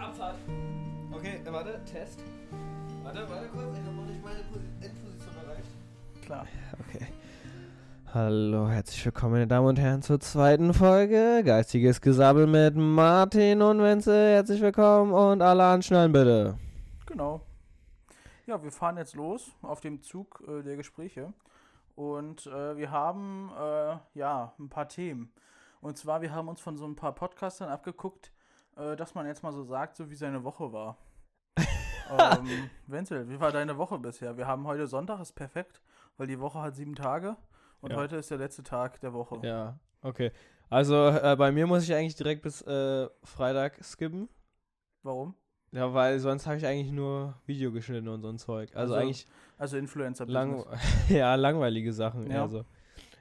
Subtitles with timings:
[0.00, 0.36] Abfahrt.
[1.12, 2.20] Okay, äh, warte, Test.
[3.02, 5.68] Warte, warte kurz, ich habe noch nicht meine Posi- Endposition erreicht.
[6.24, 6.46] Klar.
[6.80, 7.06] Okay.
[8.12, 13.80] Hallo, herzlich willkommen, meine Damen und Herren, zur zweiten Folge Geistiges Gesabbel mit Martin und
[13.82, 14.34] Wenzel.
[14.34, 16.56] Herzlich willkommen und alle anschnallen bitte.
[17.06, 17.42] Genau.
[18.46, 21.32] Ja, wir fahren jetzt los auf dem Zug äh, der Gespräche.
[21.94, 25.32] Und äh, wir haben äh, ja ein paar Themen.
[25.80, 28.32] Und zwar, wir haben uns von so ein paar Podcastern abgeguckt,
[28.76, 30.96] äh, dass man jetzt mal so sagt, so wie seine Woche war.
[31.58, 34.36] ähm, Wenzel, wie war deine Woche bisher?
[34.36, 35.82] Wir haben heute Sonntag, ist perfekt,
[36.16, 37.36] weil die Woche hat sieben Tage.
[37.80, 37.96] Und Ja.
[37.96, 39.38] heute ist der letzte Tag der Woche.
[39.42, 40.32] Ja, okay.
[40.68, 44.28] Also äh, bei mir muss ich eigentlich direkt bis äh, Freitag skippen.
[45.02, 45.34] Warum?
[45.72, 48.74] Ja, weil sonst habe ich eigentlich nur Video geschnitten und so ein Zeug.
[48.74, 50.64] Also, Also, eigentlich Also influencer lang
[51.08, 52.30] ja, langweilige Sachen.
[52.30, 52.48] Ja.
[52.48, 52.64] So.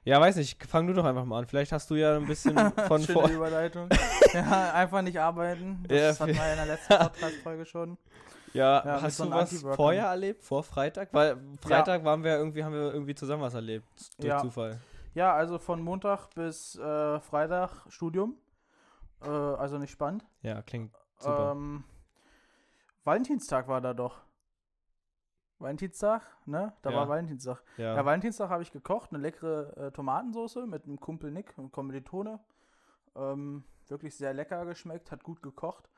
[0.05, 1.45] Ja, weiß nicht, fang du doch einfach mal an.
[1.47, 2.55] Vielleicht hast du ja ein bisschen
[2.87, 3.29] von Schöne vor.
[3.29, 3.89] Überleitung.
[4.33, 5.83] ja, einfach nicht arbeiten.
[5.87, 7.97] Das Ja, hatten wir ja in der letzten Podcast-Folge schon.
[8.53, 11.09] Ja, Ja, hast du was vorher erlebt, vor Freitag?
[11.11, 13.85] Weil Freitag waren wir irgendwie, haben wir irgendwie zusammen was erlebt.
[14.17, 14.37] Durch Ja.
[14.39, 14.79] Zufall.
[15.13, 18.35] Ja, also von Montag bis äh, Freitag Studium.
[19.23, 20.23] Äh, also nicht spannend.
[20.41, 21.51] Ja, klingt super.
[21.53, 21.83] Ähm,
[23.03, 24.21] Valentinstag war da doch.
[25.59, 26.73] Valentinstag, ne?
[26.81, 26.97] Da Ja.
[26.97, 27.63] war Valentinstag.
[27.77, 27.95] ja.
[27.95, 32.39] Ja, Valentinstag habe ich gekocht, eine leckere äh, Tomatensoße mit einem Kumpel Nick, einem Kommilitone.
[33.15, 35.89] Ähm, wirklich sehr lecker geschmeckt, hat gut gekocht.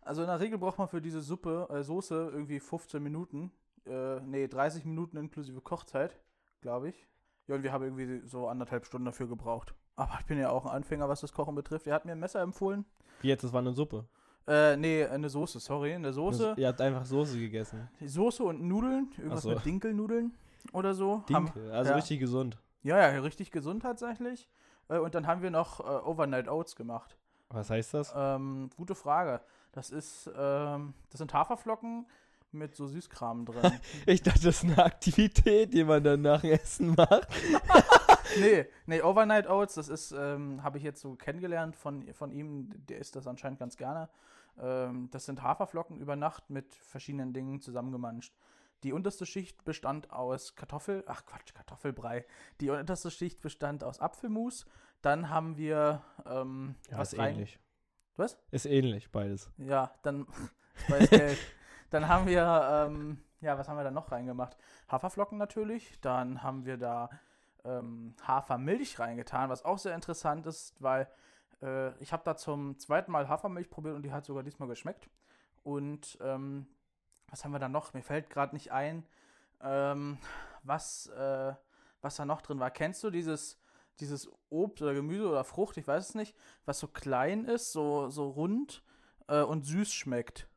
[0.00, 3.52] Also in der Regel braucht man für diese Suppe, äh, Soße irgendwie 15 Minuten.
[3.86, 6.18] Äh, nee, 30 Minuten inklusive Kochzeit,
[6.60, 7.06] glaube ich.
[7.46, 9.74] Ja, und wir haben irgendwie so anderthalb Stunden dafür gebraucht.
[9.94, 11.86] Aber ich bin ja auch ein Anfänger, was das Kochen betrifft.
[11.86, 12.84] Er hat mir ein Messer empfohlen.
[13.20, 14.04] Wie jetzt, das war eine Suppe.
[14.46, 15.94] Äh, nee, eine Soße, sorry.
[15.94, 16.54] Eine Soße.
[16.56, 17.88] Ihr habt einfach Soße gegessen.
[18.04, 19.10] Soße und Nudeln.
[19.16, 19.50] Irgendwas so.
[19.50, 20.32] mit Dinkelnudeln
[20.72, 21.24] oder so.
[21.28, 21.96] Dinkel, also ja.
[21.96, 22.58] richtig gesund.
[22.82, 24.48] Ja, ja, richtig gesund tatsächlich.
[24.88, 27.16] Äh, und dann haben wir noch äh, Overnight Oats gemacht.
[27.48, 28.12] Was heißt das?
[28.16, 29.40] Ähm, gute Frage.
[29.72, 32.06] Das ist, ähm, das sind Haferflocken
[32.52, 33.72] mit so Süßkram drin.
[34.06, 37.28] Ich dachte, das ist eine Aktivität, die man dann nach dem Essen macht.
[38.40, 42.70] nee, nee, Overnight Oats, das ist, ähm, habe ich jetzt so kennengelernt von, von ihm.
[42.88, 44.08] Der isst das anscheinend ganz gerne.
[44.58, 48.34] Ähm, das sind Haferflocken über Nacht mit verschiedenen Dingen zusammengemanscht.
[48.82, 52.24] Die unterste Schicht bestand aus Kartoffel, ach Quatsch, Kartoffelbrei.
[52.60, 54.66] Die unterste Schicht bestand aus Apfelmus.
[55.02, 57.34] Dann haben wir ähm, Ja, was ist rein.
[57.34, 57.58] ähnlich.
[58.16, 58.38] Was?
[58.50, 59.50] Ist ähnlich, beides.
[59.58, 60.26] Ja, dann.
[61.90, 64.56] Dann haben wir, ähm, ja, was haben wir da noch reingemacht?
[64.90, 66.00] Haferflocken natürlich.
[66.00, 67.08] Dann haben wir da
[67.64, 71.08] ähm, Hafermilch reingetan, was auch sehr interessant ist, weil
[71.62, 75.08] äh, ich habe da zum zweiten Mal Hafermilch probiert und die hat sogar diesmal geschmeckt.
[75.62, 76.66] Und ähm,
[77.28, 77.92] was haben wir da noch?
[77.94, 79.04] Mir fällt gerade nicht ein,
[79.60, 80.18] ähm,
[80.62, 81.54] was, äh,
[82.02, 82.70] was da noch drin war.
[82.70, 83.58] Kennst du dieses,
[84.00, 86.36] dieses Obst oder Gemüse oder Frucht, ich weiß es nicht,
[86.66, 88.84] was so klein ist, so, so rund
[89.28, 90.48] äh, und süß schmeckt?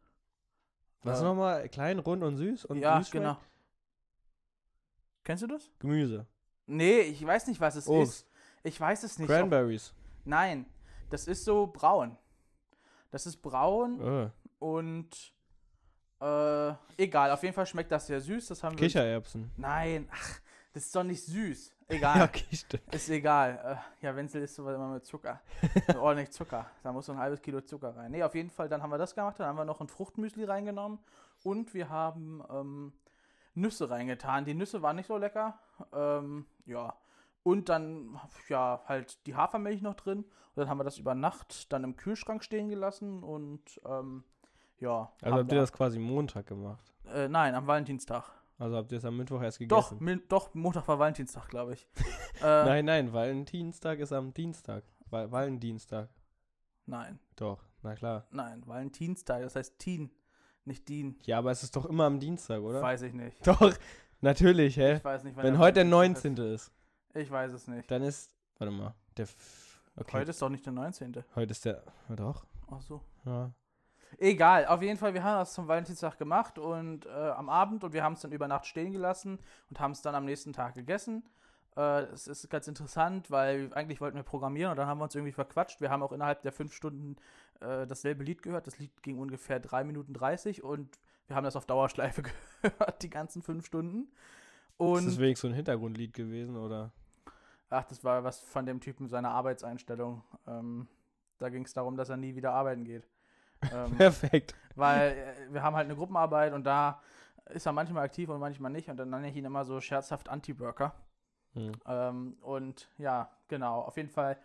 [1.03, 1.69] Was Äh, nochmal?
[1.69, 2.65] Klein, rund und süß?
[2.65, 3.37] Und ja, süß genau.
[5.23, 5.69] Kennst du das?
[5.79, 6.27] Gemüse.
[6.65, 8.21] Nee, ich weiß nicht, was es Obst.
[8.21, 8.27] ist.
[8.63, 9.27] Ich weiß es nicht.
[9.29, 9.93] Cranberries.
[10.25, 10.65] Nein,
[11.09, 12.17] das ist so braun.
[13.11, 15.33] Das ist braun Äh, und
[16.21, 18.47] äh, egal, auf jeden Fall schmeckt das sehr süß.
[18.47, 18.87] Das haben wir.
[18.87, 19.51] Kichererbsen.
[19.57, 20.39] Nein, ach,
[20.73, 21.73] das ist doch nicht süß.
[21.91, 22.17] Egal.
[22.19, 22.93] Ja, okay, stimmt.
[22.93, 23.81] Ist egal.
[24.01, 25.41] Äh, ja, Wenzel isst sowas immer mit Zucker.
[25.87, 26.69] Mit ordentlich Zucker.
[26.83, 28.11] Da muss so ein halbes Kilo Zucker rein.
[28.11, 29.39] Nee, auf jeden Fall, dann haben wir das gemacht.
[29.39, 30.99] Dann haben wir noch ein Fruchtmüsli reingenommen.
[31.41, 32.93] Und wir haben ähm,
[33.55, 34.45] Nüsse reingetan.
[34.45, 35.57] Die Nüsse waren nicht so lecker.
[35.91, 36.95] Ähm, ja.
[37.49, 40.19] Und dann, ja, halt die Hafermilch noch drin.
[40.19, 43.23] Und dann haben wir das über Nacht dann im Kühlschrank stehen gelassen.
[43.23, 44.23] Und, ähm,
[44.79, 45.11] ja.
[45.21, 46.93] Also habt ihr da- das quasi Montag gemacht?
[47.05, 48.31] Äh, nein, am Valentinstag.
[48.57, 50.03] Also habt ihr es am Mittwoch erst Doch, gegessen?
[50.03, 51.87] min- doch, Montag war Valentinstag, glaube ich.
[52.41, 54.83] äh, Nein, nein, Valentinstag ist am Dienstag.
[55.09, 56.09] Val Valentinstag.
[56.85, 57.19] Nein.
[57.37, 58.27] Doch, na klar.
[58.31, 60.11] Nein, Valentinstag, das heißt Teen,
[60.65, 61.17] nicht Dien.
[61.25, 62.81] Ja, aber es ist doch immer am Dienstag, oder?
[62.81, 63.47] Weiß ich nicht.
[63.47, 63.73] Doch,
[64.21, 64.95] natürlich, hä?
[64.97, 66.53] Ich weiß nicht, Wenn heute der Valentinstag 19.
[66.53, 66.73] ist, ist.
[67.13, 67.89] Ich weiß es nicht.
[67.89, 68.35] dann ist.
[68.57, 68.93] Warte mal.
[69.17, 69.23] Der.
[69.23, 70.19] F okay.
[70.19, 71.23] Heute ist doch nicht der 19.
[71.35, 71.83] Heute ist der.
[72.09, 72.45] Doch.
[72.71, 73.01] Ach so.
[73.25, 73.51] Ja.
[74.17, 77.93] Egal, auf jeden Fall, wir haben das zum Valentinstag gemacht und äh, am Abend und
[77.93, 79.39] wir haben es dann über Nacht stehen gelassen
[79.69, 81.23] und haben es dann am nächsten Tag gegessen.
[81.77, 85.15] Äh, es ist ganz interessant, weil eigentlich wollten wir programmieren und dann haben wir uns
[85.15, 85.79] irgendwie verquatscht.
[85.79, 87.17] Wir haben auch innerhalb der fünf Stunden
[87.59, 88.65] äh, dasselbe Lied gehört.
[88.65, 92.23] Das Lied ging ungefähr 3 Minuten 30 und wir haben das auf Dauerschleife
[92.61, 94.03] gehört, die ganzen fünf Stunden.
[94.03, 94.09] ist
[94.77, 96.91] Und das wenigstens so ein Hintergrundlied gewesen, oder?
[97.69, 100.23] Ach, das war was von dem Typen seiner Arbeitseinstellung.
[100.47, 100.87] Ähm,
[101.37, 103.07] da ging es darum, dass er nie wieder arbeiten geht.
[103.73, 104.55] Ähm, Perfekt.
[104.75, 107.01] weil äh, wir haben halt eine Gruppenarbeit und da
[107.49, 108.89] ist er manchmal aktiv und manchmal nicht.
[108.89, 110.93] Und dann nenne ich ihn immer so scherzhaft Anti-Worker.
[111.55, 111.71] Hm.
[111.85, 113.81] Ähm, und ja, genau.
[113.81, 114.37] Auf jeden Fall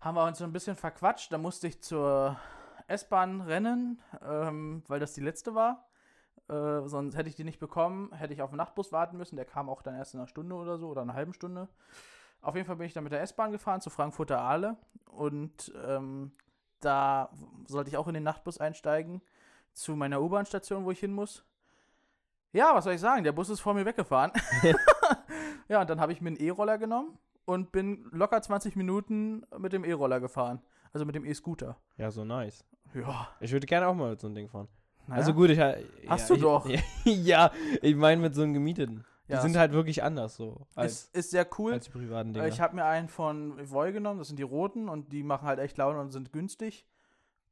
[0.00, 1.30] haben wir uns so ein bisschen verquatscht.
[1.30, 2.38] Da musste ich zur
[2.86, 5.86] S-Bahn-Rennen, ähm, weil das die letzte war.
[6.48, 9.36] Äh, sonst hätte ich die nicht bekommen, hätte ich auf den Nachtbus warten müssen.
[9.36, 11.68] Der kam auch dann erst in einer Stunde oder so oder einer halben Stunde.
[12.42, 16.32] Auf jeden Fall bin ich dann mit der S-Bahn gefahren zu Frankfurter Aale und ähm,
[16.80, 17.30] da
[17.66, 19.22] sollte ich auch in den Nachtbus einsteigen
[19.72, 21.44] zu meiner U-Bahn-Station, wo ich hin muss.
[22.52, 23.24] Ja, was soll ich sagen?
[23.24, 24.32] Der Bus ist vor mir weggefahren.
[25.68, 29.72] ja, und dann habe ich mir einen E-Roller genommen und bin locker 20 Minuten mit
[29.72, 30.60] dem E-Roller gefahren.
[30.92, 31.78] Also mit dem E-Scooter.
[31.96, 32.64] Ja, so nice.
[32.92, 33.28] Ja.
[33.40, 34.68] Ich würde gerne auch mal mit so einem Ding fahren.
[35.06, 35.20] naja.
[35.20, 35.58] Also gut, ich
[36.08, 36.66] Hast ja, du doch.
[36.66, 37.50] Ich, ja,
[37.80, 39.04] ich meine mit so einem gemieteten.
[39.28, 41.72] Die Ja, sind halt wirklich anders so als, Ist, ist sehr cool.
[41.74, 42.46] als die privaten Dinger.
[42.48, 45.58] Ich habe mir einen von Voy genommen, das sind die roten und die machen halt
[45.58, 46.86] echt Laune und sind günstig.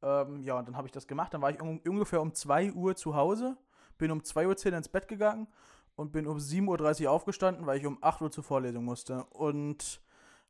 [0.01, 1.33] Ähm, ja, und dann habe ich das gemacht.
[1.33, 3.57] Dann war ich un ungefähr um 2 Uhr zu Hause,
[3.97, 5.47] bin um 2.10 Uhr ins Bett gegangen
[5.95, 9.23] und bin um 7.30 Uhr aufgestanden, weil ich um 8 Uhr zur Vorlesung musste.
[9.25, 10.01] Und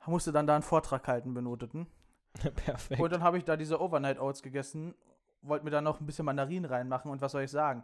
[0.07, 1.85] musste dann da einen Vortrag halten, benoteten.
[2.55, 2.99] Perfekt.
[2.99, 4.95] Und dann habe ich da diese Overnight Oats gegessen,
[5.41, 7.83] wollte mir dann noch ein bisschen Mandarin reinmachen und was soll ich sagen?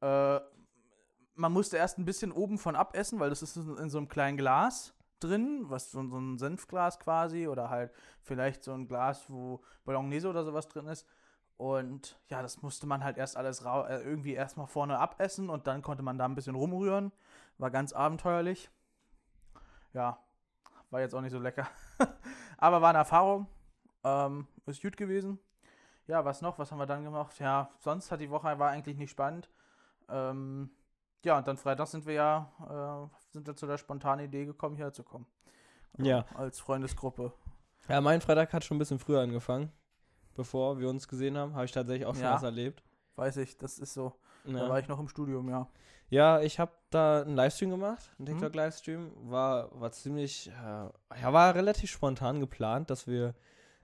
[0.00, 0.40] Äh,
[1.36, 4.36] man musste erst ein bisschen oben von abessen, weil das ist in so einem kleinen
[4.36, 7.92] Glas drin, was so, so ein Senfglas quasi oder halt
[8.22, 11.06] vielleicht so ein Glas, wo Bolognese oder sowas drin ist.
[11.56, 15.80] Und ja, das musste man halt erst alles äh, irgendwie erstmal vorne abessen und dann
[15.80, 17.12] konnte man da ein bisschen rumrühren.
[17.58, 18.70] War ganz abenteuerlich.
[19.94, 20.18] Ja,
[20.90, 21.66] war jetzt auch nicht so lecker.
[22.58, 23.46] Aber war eine Erfahrung.
[24.04, 25.38] Ähm, ist gut gewesen.
[26.06, 26.58] Ja, was noch?
[26.58, 27.38] Was haben wir dann gemacht?
[27.40, 29.48] Ja, sonst hat die Woche war eigentlich nicht spannend.
[30.08, 30.70] Ähm,
[31.24, 34.76] ja, und dann Freitag sind wir ja, äh, sind wir zu der spontanen Idee gekommen,
[34.76, 35.26] hierher zu kommen.
[35.98, 36.24] Ja.
[36.34, 37.32] Als Freundesgruppe.
[37.88, 39.72] Ja, mein Freitag hat schon ein bisschen früher angefangen.
[40.34, 42.34] Bevor wir uns gesehen haben, habe ich tatsächlich auch schon Ja.
[42.34, 42.82] was erlebt.
[43.14, 44.12] Weiß ich, das ist so.
[44.44, 45.66] Da Ja, war ich noch im Studium, ja.
[46.10, 48.32] ja ich habe da einen Livestream gemacht, einen Mhm.
[48.40, 49.30] TikTok-Livestream.
[49.30, 50.52] War, war ziemlich, äh,
[51.20, 53.34] ja, war relativ spontan geplant, dass wir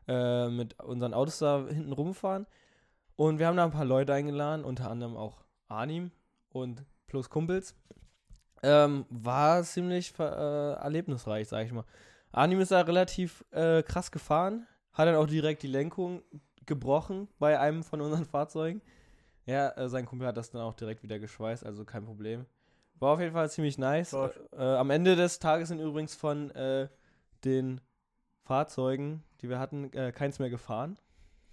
[0.08, 2.46] äh, mit unseren Autos da hinten rumfahren.
[3.16, 6.10] Und wir haben da ein paar Leute eingeladen, unter anderem auch Arnim
[6.50, 7.76] und plus Kumpels.
[8.62, 11.84] Ähm, war ziemlich äh, erlebnisreich, sag ich mal.
[12.32, 16.22] Arnim ist da relativ äh, krass gefahren, hat dann auch direkt die Lenkung
[16.64, 18.80] gebrochen bei einem von unseren Fahrzeugen.
[19.44, 22.46] Ja, äh, sein Kumpel hat das dann auch direkt wieder geschweißt, also kein Problem.
[22.98, 24.12] War auf jeden Fall ziemlich nice.
[24.14, 26.88] Äh, am Ende des Tages sind übrigens von äh,
[27.44, 27.80] den
[28.44, 30.96] Fahrzeugen, die wir hatten, äh, keins mehr gefahren.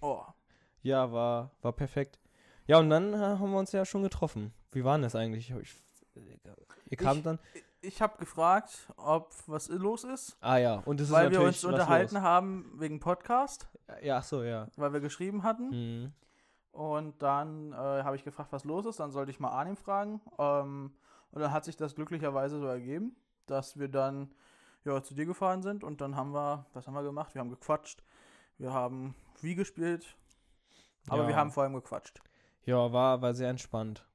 [0.00, 0.22] Oh,
[0.82, 2.18] Ja, war, war perfekt.
[2.66, 4.54] Ja, und dann haben wir uns ja schon getroffen.
[4.72, 5.50] Wie war denn das eigentlich?
[5.50, 5.74] Ich,
[6.86, 7.38] ihr kam Ich- dann.
[7.80, 11.64] ich habe gefragt, ob was los ist, Ah ja, und es ist weil wir uns
[11.64, 12.22] unterhalten los.
[12.24, 13.68] haben wegen Podcast,
[14.02, 14.68] Ja, ach so, ja.
[14.76, 15.70] weil wir geschrieben hatten.
[16.02, 16.12] Mhm.
[16.72, 19.00] Und dann äh, habe ich gefragt, was los ist.
[19.00, 20.20] Dann sollte ich mal Arnim fragen.
[20.38, 20.94] Ähm,
[21.32, 24.32] und dann hat sich das glücklicherweise so ergeben, dass wir dann
[24.84, 25.82] ja, zu dir gefahren sind.
[25.82, 27.34] Und dann haben wir, was haben wir gemacht?
[27.34, 28.04] Wir haben gequatscht.
[28.56, 30.16] Wir haben Wii gespielt.
[31.08, 31.28] Aber ja.
[31.28, 32.20] wir haben vor allem gequatscht.
[32.64, 34.06] Ja, war, war sehr entspannt.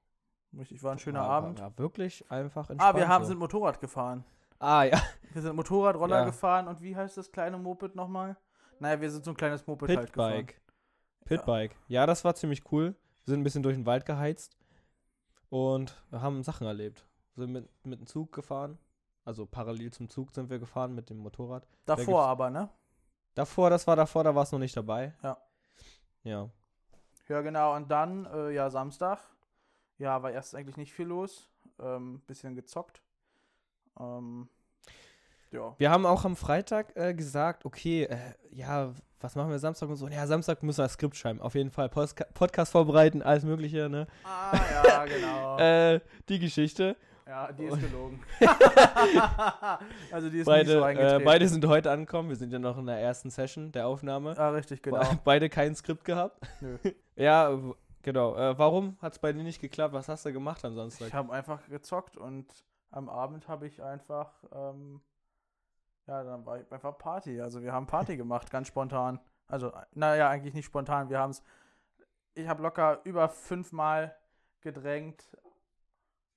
[0.58, 1.60] Richtig, war ein schöner war, Abend.
[1.60, 2.96] War wirklich einfach entspannt.
[2.96, 3.30] ah, wir haben, so.
[3.30, 4.24] sind Motorrad gefahren.
[4.60, 5.02] Ah, ja.
[5.34, 6.26] Wir sind Motorradroller Ja.
[6.26, 6.68] gefahren.
[6.68, 8.38] Und wie heißt das kleine Moped nochmal?
[8.80, 10.46] Naja, wir sind so ein kleines Moped halt gefahren.
[10.46, 10.62] Pitbike.
[11.26, 11.76] Pitbike.
[11.88, 12.06] Ja.
[12.06, 12.96] das war ziemlich cool.
[13.26, 14.56] Wir sind ein bisschen durch den Wald geheizt
[15.50, 17.06] und haben Sachen erlebt.
[17.36, 18.78] Wir sind mit, mit dem Zug gefahren.
[19.26, 21.68] Also parallel zum Zug sind wir gefahren mit dem Motorrad.
[21.86, 22.70] Davor gibt's- aber, ne?
[23.34, 25.14] Davor, das war davor, da war es noch nicht dabei.
[25.22, 25.38] Ja.
[26.24, 26.50] Ja.
[27.28, 27.76] Ja, genau.
[27.76, 29.20] Und dann, äh, ja, Samstag.
[29.98, 31.50] Ja, war erst eigentlich nicht viel los.
[31.80, 33.02] Ähm, bisschen gezockt.
[34.00, 34.50] Ähm,
[35.52, 35.74] ja.
[35.78, 38.18] Wir haben auch am Freitag äh, gesagt, okay, äh,
[38.52, 40.08] ja, was machen wir Samstag und so?
[40.08, 41.42] Ja, Samstag müssen wir das Skript schreiben.
[41.42, 44.08] Auf jeden Fall Postka Podcast vorbereiten, alles Mögliche, ne?
[44.24, 45.58] Ah, ja, genau.
[45.58, 46.98] Äh, die Geschichte.
[47.26, 48.22] ja, die ist gelogen.
[50.12, 51.26] also die ist nicht Beide, so äh, eingetreten.
[51.26, 52.30] beide sind heute angekommen.
[52.30, 54.38] Wir sind ja noch in der ersten Session der Aufnahme.
[54.38, 55.00] Ah, richtig, genau.
[55.00, 56.46] Be beide kein Skript gehabt.
[56.60, 56.78] Nö.
[57.16, 57.58] Ja,
[58.06, 58.36] genau.
[58.38, 59.94] Äh, warum hat es bei dir nicht geklappt?
[59.94, 61.08] Was hast du gemacht Samstag?
[61.10, 62.46] Ich habe einfach gezockt und
[62.92, 65.02] am Abend habe ich einfach, ähm,
[66.08, 67.42] ja, dann war ich einfach Party.
[67.42, 69.20] Also wir haben Party gemacht, ganz spontan.
[69.48, 71.10] Also, naja, eigentlich nicht spontan.
[71.10, 71.44] Wir haben es,
[72.36, 74.16] ich habe locker über fünfmal
[74.62, 75.24] gedrängt.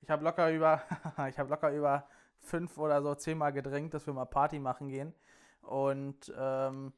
[0.01, 0.83] Ich habe locker über,
[1.29, 2.09] ich habe locker über
[2.41, 5.15] fünf oder so zehnmal gedrängt, dass wir mal Party machen gehen.
[5.63, 6.93] Und ähm,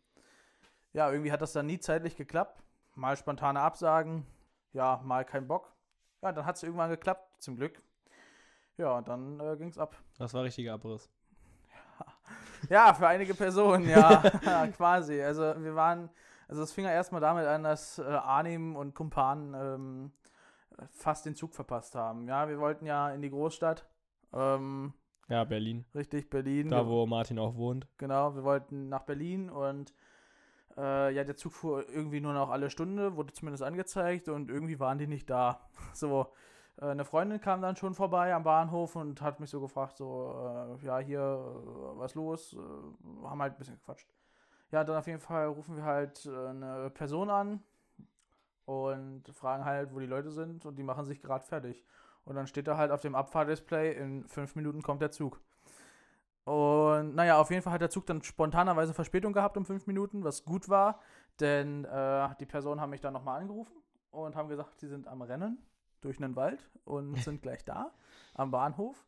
[0.93, 2.63] ja, irgendwie hat das dann nie zeitlich geklappt.
[2.95, 4.27] Mal spontane Absagen,
[4.73, 5.73] ja, mal kein Bock.
[6.23, 7.83] Ja, dann hat es irgendwann geklappt, zum Glück.
[8.77, 9.97] Ja, und dann äh, ging es ab.
[10.19, 11.11] Das war richtiger Abriss.
[12.69, 14.21] Ja, für einige Personen, ja,
[14.77, 15.21] quasi.
[15.23, 16.11] Also wir waren,
[16.47, 20.13] also es fing ja erstmal damit an, dass äh, Arnim und Kumpan ähm,
[20.91, 22.29] fast den Zug verpasst haben.
[22.29, 23.87] Ja, wir wollten ja in die Großstadt,
[24.35, 24.93] ähm,
[25.29, 25.87] Ja, Berlin.
[25.95, 26.69] richtig, Berlin.
[26.69, 27.87] Da, wo Martin auch wohnt.
[27.97, 29.95] Genau, wir wollten nach Berlin und
[30.77, 34.79] Äh, ja, der Zug fuhr irgendwie nur noch alle Stunde, wurde zumindest angezeigt und irgendwie
[34.81, 35.61] waren die nicht da.
[35.95, 36.33] So,
[36.81, 40.79] äh, eine Freundin kam dann schon vorbei am Bahnhof und hat mich so gefragt, so,
[40.83, 42.55] äh, ja, hier, äh, was los?
[42.55, 44.09] Äh, haben halt ein bisschen gequatscht.
[44.71, 47.63] Ja, dann auf jeden Fall rufen wir halt äh, eine Person an
[48.67, 51.85] und fragen halt, wo die Leute sind und die machen sich gerade fertig.
[52.25, 55.41] Und dann steht da halt auf dem Abfahrdisplay, in fünf Minuten kommt der Zug.
[57.15, 60.45] Naja, auf jeden Fall hat der Zug dann spontanerweise Verspätung gehabt um fünf Minuten, was
[60.45, 61.01] gut war,
[61.41, 63.77] denn äh, die Personen haben mich dann nochmal angerufen
[64.11, 65.59] und haben gesagt, sie sind am Rennen
[66.01, 67.93] durch einen Wald und sind gleich da
[68.35, 69.07] am Bahnhof.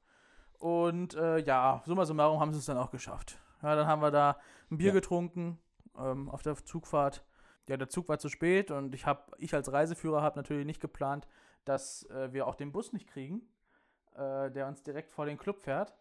[0.59, 3.39] Und äh, ja, summa summarum haben sie es dann auch geschafft.
[3.63, 4.39] Ja, dann haben wir da
[4.71, 4.93] ein Bier Ja.
[4.95, 5.59] getrunken
[5.97, 7.25] ähm, auf der Zugfahrt.
[7.69, 10.81] Ja, der Zug war zu spät und ich habe, ich als Reiseführer habe natürlich nicht
[10.81, 11.29] geplant,
[11.65, 13.43] dass äh, wir auch den Bus nicht kriegen,
[14.15, 15.95] äh, der uns direkt vor den Club fährt.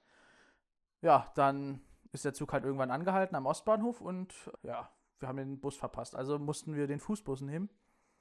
[1.01, 1.81] Ja, dann
[2.11, 4.89] ist der Zug halt irgendwann angehalten am Ostbahnhof und ja,
[5.19, 6.15] wir haben den Bus verpasst.
[6.15, 7.69] Also mussten wir den Fußbus nehmen,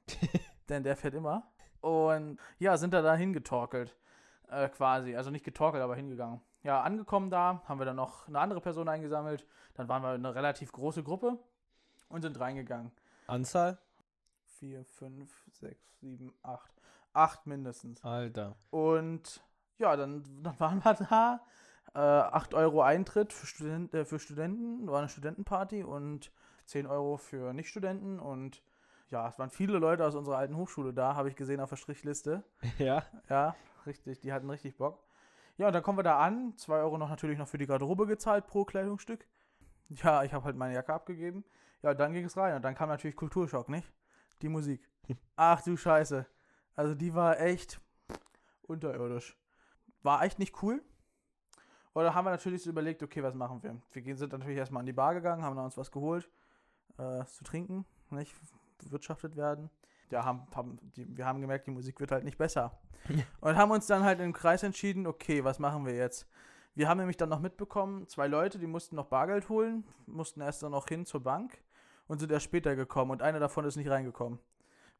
[0.68, 1.50] denn der fährt immer.
[1.80, 3.96] Und ja, sind da dahin getorkelt,
[4.48, 5.16] äh, quasi.
[5.16, 6.40] Also nicht getorkelt, aber hingegangen.
[6.62, 9.46] Ja, angekommen da, haben wir dann noch eine andere Person eingesammelt.
[9.74, 11.38] Dann waren wir eine relativ große Gruppe
[12.10, 12.92] und sind reingegangen.
[13.26, 13.78] Anzahl?
[14.58, 16.74] Vier, fünf, sechs, sieben, acht.
[17.14, 18.04] Acht mindestens.
[18.04, 18.56] Alter.
[18.68, 19.42] Und
[19.78, 21.40] ja, dann, dann waren wir da.
[21.94, 26.32] Äh, 8 Euro Eintritt für, Student, äh, für Studenten, war eine Studentenparty und
[26.66, 28.20] 10 Euro für Nichtstudenten.
[28.20, 28.62] Und
[29.08, 31.76] ja, es waren viele Leute aus unserer alten Hochschule da, habe ich gesehen auf der
[31.76, 32.44] Strichliste.
[32.78, 33.04] Ja.
[33.28, 33.56] Ja,
[33.86, 35.02] richtig, die hatten richtig Bock.
[35.56, 36.56] Ja, und dann kommen wir da an.
[36.56, 39.26] 2 Euro noch natürlich noch für die Garderobe gezahlt pro Kleidungsstück.
[39.88, 41.44] Ja, ich habe halt meine Jacke abgegeben.
[41.82, 42.54] Ja, dann ging es rein.
[42.54, 43.92] Und dann kam natürlich Kulturschock, nicht?
[44.42, 44.88] Die Musik.
[45.36, 46.26] Ach du Scheiße.
[46.76, 47.80] Also die war echt
[48.62, 49.36] unterirdisch.
[50.02, 50.82] War echt nicht cool.
[51.94, 53.76] Oder haben wir natürlich so überlegt, okay, was machen wir?
[53.92, 56.28] Wir sind natürlich erstmal an die Bar gegangen, haben uns was geholt,
[56.98, 58.34] äh, zu trinken, nicht
[58.78, 59.70] bewirtschaftet werden.
[60.10, 62.78] Ja, haben, haben die, wir haben gemerkt, die Musik wird halt nicht besser.
[63.40, 66.28] Und haben uns dann halt im Kreis entschieden, okay, was machen wir jetzt?
[66.74, 70.62] Wir haben nämlich dann noch mitbekommen, zwei Leute, die mussten noch Bargeld holen, mussten erst
[70.62, 71.58] dann noch hin zur Bank
[72.06, 74.38] und sind erst später gekommen und einer davon ist nicht reingekommen.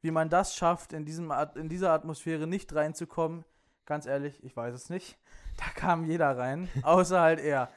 [0.03, 3.45] Wie man das schafft, in, diesem, in dieser Atmosphäre nicht reinzukommen,
[3.91, 5.19] ganz ehrlich, ich weiß es nicht.
[5.59, 7.69] Da kam jeder rein, außer halt er,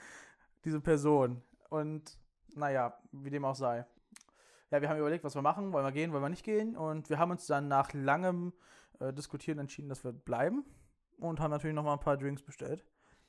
[0.63, 1.41] diese Person.
[1.70, 2.17] Und
[2.55, 3.84] naja, wie dem auch sei.
[4.72, 5.74] Ja, wir haben überlegt, was wir machen.
[5.74, 6.77] Wollen wir gehen, wollen wir nicht gehen?
[6.77, 8.53] Und wir haben uns dann nach langem
[9.00, 10.63] äh, Diskutieren entschieden, dass wir bleiben.
[11.17, 12.86] Und haben natürlich noch mal ein paar Drinks bestellt.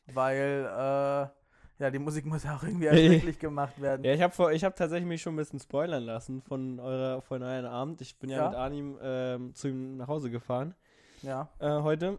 [0.07, 4.05] Weil, äh, ja, die Musik muss ja auch irgendwie erträglich gemacht werden.
[4.05, 7.43] Ja, ich habe ich hab tatsächlich mich schon ein bisschen spoilern lassen von eurer von
[7.43, 8.01] euren Abend.
[8.03, 8.49] Ich bin ja, Ja.
[8.51, 10.75] mit Arnim ähm, zu ihm nach Hause gefahren
[11.23, 11.49] Ja.
[11.59, 12.19] äh, heute.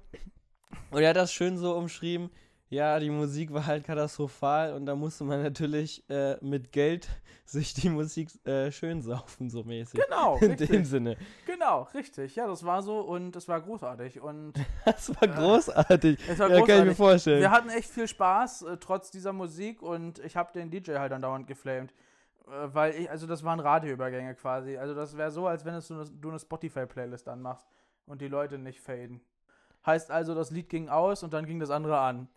[0.91, 2.29] Und er hat das schön so umschrieben.
[2.69, 7.07] Ja, die Musik war halt katastrophal und da musste man natürlich äh, mit Geld
[7.45, 10.01] sich die Musik äh, schön saufen, so mäßig.
[10.03, 10.87] Genau, In dem richtig.
[10.87, 11.17] Sinne.
[11.45, 12.35] Genau, richtig.
[12.35, 14.19] Ja, das war so und es war großartig.
[14.19, 14.53] Und
[14.85, 16.19] Das war großartig.
[16.27, 16.97] es war ja, kann ich mir großartig.
[16.97, 17.41] vorstellen.
[17.41, 21.13] Wir hatten echt viel Spaß, äh, trotz dieser Musik und ich habe den DJ halt
[21.13, 21.93] andauernd geflamed.
[22.47, 24.75] Äh, weil ich, also das waren Radioübergänge quasi.
[24.77, 25.79] Also das wäre so, als wenn
[26.19, 27.67] du eine Spotify-Playlist anmachst
[28.07, 29.21] und die Leute nicht faden.
[29.85, 32.27] Heißt also, das Lied ging aus und dann ging das andere an.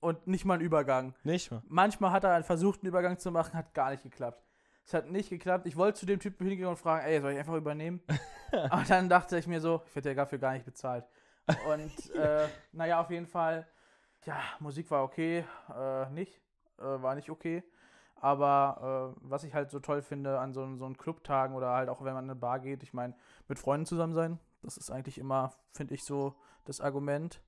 [0.00, 1.14] Und nicht mal ein Übergang.
[1.24, 1.62] Nicht mal.
[1.66, 4.44] Manchmal hat er versucht, einen Übergang zu machen, hat gar nicht geklappt.
[4.84, 5.66] Es hat nicht geklappt.
[5.66, 8.00] Ich wollte zu dem Typen hingehen und fragen, ey, soll ich einfach übernehmen?
[8.70, 11.04] Aber dann dachte ich mir so, ich werde ja dafür gar nicht bezahlt.
[11.70, 13.66] Und äh, naja, auf jeden Fall,
[14.24, 16.40] ja, Musik war okay, äh, nicht,
[16.78, 17.64] äh, war nicht okay.
[18.20, 22.04] Aber äh, was ich halt so toll finde an so, so Clubtagen oder halt auch
[22.04, 23.14] wenn man in eine Bar geht, ich meine,
[23.46, 26.34] mit Freunden zusammen sein, das ist eigentlich immer, finde ich, so
[26.64, 27.42] das Argument.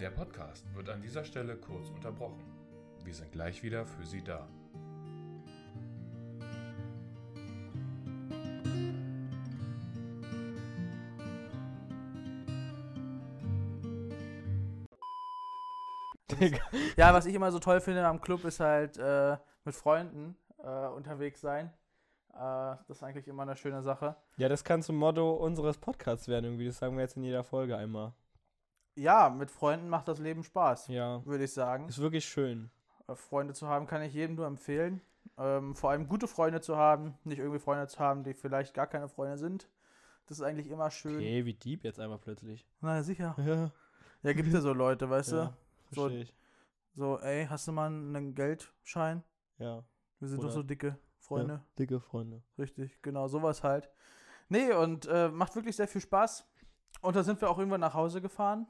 [0.00, 2.42] Der Podcast wird an dieser Stelle kurz unterbrochen.
[3.04, 4.48] Wir sind gleich wieder für Sie da.
[16.96, 20.86] Ja, was ich immer so toll finde am Club ist halt äh, mit Freunden äh,
[20.86, 21.72] unterwegs sein.
[22.38, 24.14] Äh, das ist eigentlich immer eine schöne Sache.
[24.36, 26.66] Ja, das kann zum Motto unseres Podcasts werden, irgendwie.
[26.66, 28.12] Das sagen wir jetzt in jeder Folge einmal.
[28.94, 31.24] Ja, mit Freunden macht das Leben Spaß, Ja.
[31.26, 31.88] würde ich sagen.
[31.88, 32.70] Ist wirklich schön.
[33.08, 35.00] Äh, Freunde zu haben kann ich jedem nur empfehlen.
[35.36, 38.86] Ähm, vor allem gute Freunde zu haben, nicht irgendwie Freunde zu haben, die vielleicht gar
[38.86, 39.68] keine Freunde sind.
[40.26, 41.16] Das ist eigentlich immer schön.
[41.16, 42.66] Okay, wie deep jetzt einfach plötzlich.
[42.80, 43.34] Na sicher.
[43.44, 43.70] Ja,
[44.22, 45.54] Ja, gibt ja so Leute, weißt ja
[45.90, 45.94] du?
[45.94, 46.34] So- ich.
[46.94, 49.22] So, ey, hast du mal einen Geldschein?
[49.58, 49.84] Ja,
[50.18, 51.54] Wir sind Oder- doch so dicke Freunde.
[51.54, 52.42] Ja, dicke Freunde.
[52.58, 53.90] Richtig, genau, sowas halt.
[54.48, 56.46] Nee, und äh, macht wirklich sehr viel Spaß.
[57.02, 58.66] Und da sind wir auch irgendwann nach Hause gefahren.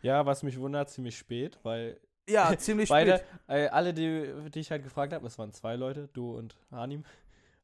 [0.00, 3.26] Ja, was mich wundert, ziemlich spät, weil Ja, ziemlich Beide, spät.
[3.48, 7.04] äh, alle, die, die ich halt gefragt habe, es waren zwei Leute, du und Hanim,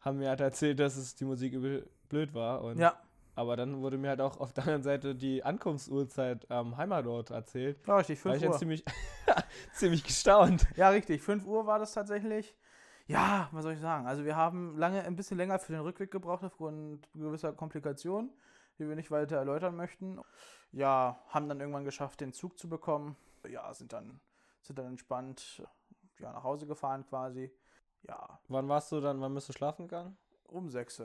[0.00, 2.62] haben mir halt erzählt, dass es die Musik übel blöd war.
[2.62, 2.98] Und, Ja,
[3.34, 7.86] Aber dann wurde mir halt auch auf der anderen Seite die Ankunftsuhrzeit am Heimatort erzählt.
[7.86, 8.50] war richtig, War 5 ich Uhr.
[8.52, 8.84] jetzt ziemlich,
[9.74, 10.66] ziemlich gestaunt.
[10.76, 11.22] Ja, richtig.
[11.22, 12.54] 5 Uhr war das tatsächlich.
[13.10, 14.06] Ja, was soll ich sagen?
[14.06, 18.30] Also wir haben lange, ein bisschen länger für den Rückweg gebraucht aufgrund gewisser Komplikationen,
[18.78, 20.20] die wir nicht weiter erläutern möchten.
[20.72, 23.16] Ja, haben dann irgendwann geschafft, den Zug zu bekommen.
[23.48, 24.20] Ja, sind dann,
[24.62, 25.62] sind dann entspannt
[26.18, 27.50] ja, nach Hause gefahren quasi.
[28.02, 30.16] Ja, Wann warst du dann, wann bist du schlafen gegangen?
[30.44, 31.02] um 6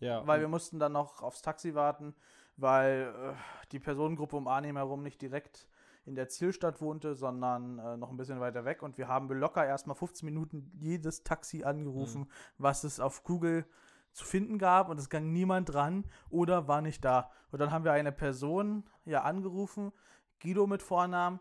[0.00, 0.26] Ja.
[0.26, 2.14] Weil wir mussten dann noch aufs Taxi warten,
[2.56, 3.34] weil äh,
[3.72, 5.68] die Personengruppe um Arnhem herum nicht direkt
[6.08, 8.82] in der Zielstadt wohnte, sondern äh, noch ein bisschen weiter weg.
[8.82, 12.28] Und wir haben locker erstmal 15 Minuten jedes Taxi angerufen, Mhm.
[12.58, 13.66] was es auf Google
[14.12, 14.88] zu finden gab.
[14.88, 17.30] Und es ging niemand dran oder war nicht da.
[17.52, 19.92] Und dann haben wir eine Person ja angerufen,
[20.42, 21.40] Guido mit Vornamen.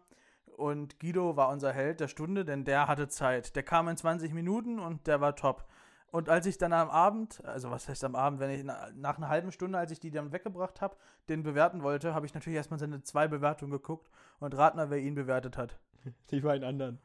[0.58, 3.56] Und Guido war unser Held der Stunde, denn der hatte Zeit.
[3.56, 5.66] Der kam in 20 Minuten und der war top.
[6.12, 9.18] Und als ich dann am Abend, also was heißt am Abend, wenn ich na, nach
[9.18, 10.96] einer halben Stunde, als ich die dann weggebracht habe,
[11.28, 14.10] den bewerten wollte, habe ich natürlich erstmal seine zwei Bewertungen geguckt
[14.40, 15.78] und rat mal, wer ihn bewertet hat.
[16.32, 17.00] Die beiden anderen.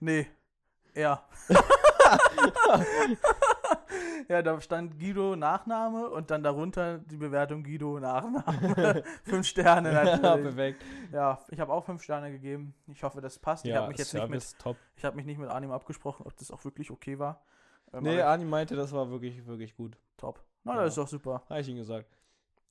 [0.00, 0.26] Nee,
[0.94, 1.22] er.
[4.28, 9.02] ja, da stand Guido Nachname und dann darunter die Bewertung Guido Nachname.
[9.24, 10.42] fünf Sterne ja, natürlich.
[10.54, 10.84] perfekt.
[11.12, 12.74] Ja, ich habe auch fünf Sterne gegeben.
[12.88, 13.64] Ich hoffe, das passt.
[13.64, 14.76] ich Ja, habe mich jetzt nicht mit, Service top.
[14.96, 17.42] ich habe mich nicht mit Arnim abgesprochen, ob das auch wirklich okay war.
[18.00, 19.96] Nee, aber Ani meinte, das war wirklich, wirklich gut.
[20.16, 20.42] top.
[20.64, 20.80] Na, Ja.
[20.82, 21.42] das ist doch super.
[21.48, 22.08] Habe ich ihm gesagt.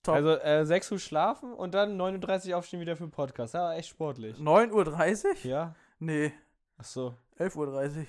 [0.04, 0.16] Top.
[0.16, 3.54] Also äh, 6 Uhr schlafen und dann 39 aufstehen wieder für den Podcast.
[3.54, 4.38] Ja, echt sportlich.
[4.38, 5.36] 9.30 Uhr?
[5.50, 5.76] Ja?
[6.00, 6.32] Nee,
[6.78, 7.16] Ach so.
[7.40, 8.06] 11.30 Uhr.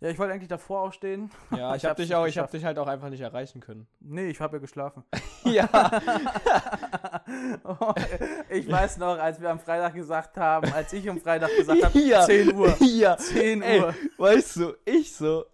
[0.00, 1.30] Ja, ich wollte eigentlich davor aufstehen.
[1.50, 3.86] Ja, ich Ich habe dich auch, ich habe dich halt auch einfach nicht erreichen können.
[4.00, 5.04] Nee, ich habe ja geschlafen.
[5.44, 5.68] ja.
[7.64, 7.92] Oh,
[8.48, 11.98] ich weiß noch, als wir am Freitag gesagt haben, als ich am Freitag gesagt habe,
[11.98, 12.22] Ja.
[12.22, 12.74] 10 Uhr.
[12.80, 13.16] ja.
[13.16, 13.94] 10 Ey, Uhr.
[14.18, 15.44] Weißt du, ich so.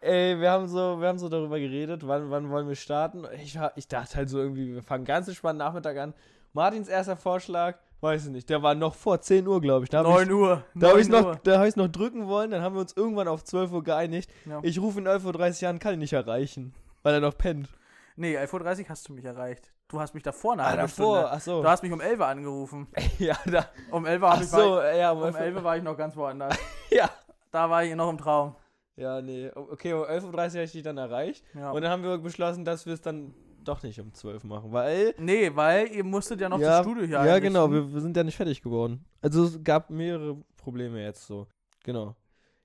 [0.00, 3.24] Ey, wir haben so, wir haben so darüber geredet, wann, wann wollen wir starten.
[3.42, 6.14] Ich, ich dachte halt so irgendwie, wir fangen ganz entspannt Nachmittag an.
[6.52, 9.90] Martins erster Vorschlag, weiß ich nicht, der war noch vor 10 Uhr, glaube ich.
[9.90, 10.64] Da habe 9 ich, Uhr.
[10.74, 12.96] da hab ich 9 noch, da hab ich noch drücken wollen, dann haben wir uns
[12.96, 14.30] irgendwann auf 12 Uhr geeinigt.
[14.44, 14.60] Ja.
[14.62, 17.68] Ich rufe ihn 11.30 Uhr an, kann ihn nicht erreichen, weil er noch pennt.
[18.16, 19.72] Nee, 11.30 Uhr hast du mich erreicht.
[19.88, 21.32] Du hast mich davor eine Ah, halbe davor, Stunde.
[21.32, 21.62] ach so.
[21.62, 22.86] Du hast mich um 11 Uhr angerufen.
[23.18, 25.56] ja, da, Um 11 Uhr, ach ich so, war, ja, um um 11 Uhr- 11
[25.56, 26.56] Uhr war ich noch ganz woanders.
[26.90, 27.10] ja.
[27.50, 28.56] Da war ich noch im Traum.
[28.96, 31.44] Ja, nee, okay, um 11.30 Uhr habe ich dich dann erreicht.
[31.54, 31.70] Ja.
[31.72, 35.14] Und dann haben wir beschlossen, dass wir es dann doch nicht um 12 machen, weil
[35.18, 38.16] nee, weil ihr musstet ja noch ja, das Studio hier Ja, genau, wir, wir sind
[38.16, 39.04] ja nicht fertig geworden.
[39.20, 41.46] Also es gab mehrere Probleme jetzt so.
[41.84, 42.14] Genau.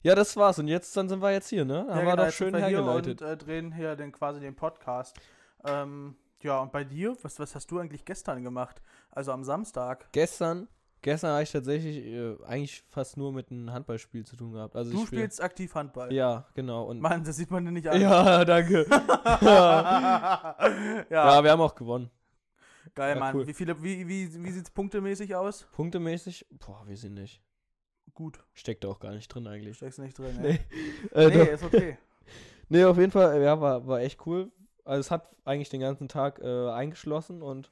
[0.01, 0.57] Ja, das war's.
[0.59, 1.79] Und jetzt dann sind wir jetzt hier, ne?
[1.79, 3.21] Haben Ja, wir genau, doch jetzt sind schön wir hier hergeleitet.
[3.21, 5.19] Und äh, drehen hier den, quasi den Podcast.
[5.65, 8.81] Ähm, ja, und bei dir, was, was hast du eigentlich gestern gemacht?
[9.11, 10.07] Also am Samstag.
[10.13, 10.69] Gestern,
[11.01, 14.75] gestern habe ich tatsächlich äh, eigentlich fast nur mit einem Handballspiel zu tun gehabt.
[14.75, 16.11] Also Du spiel- spielst aktiv Handball.
[16.13, 16.85] Ja, genau.
[16.85, 17.99] Und Mann, das sieht man dir nicht an.
[18.01, 18.85] ja, danke.
[19.41, 20.55] ja.
[21.09, 22.09] ja, wir haben auch gewonnen.
[22.95, 23.35] geil, ja, Mann.
[23.35, 23.47] cool.
[23.47, 25.67] Wie viele, wie, wie, wie sieht's punktemäßig aus?
[25.73, 27.41] Punktemäßig, boah, wir sind nicht.
[28.13, 29.77] Gut, Steckt auch gar nicht drin eigentlich.
[29.77, 30.37] steckst nicht drin.
[30.41, 30.59] Nee.
[31.15, 31.97] Nee, Äh, nee ist okay.
[32.67, 34.51] Nee, auf jeden Fall, ja, war, war echt cool.
[34.83, 37.71] Also es hat eigentlich den ganzen Tag äh, eingeschlossen und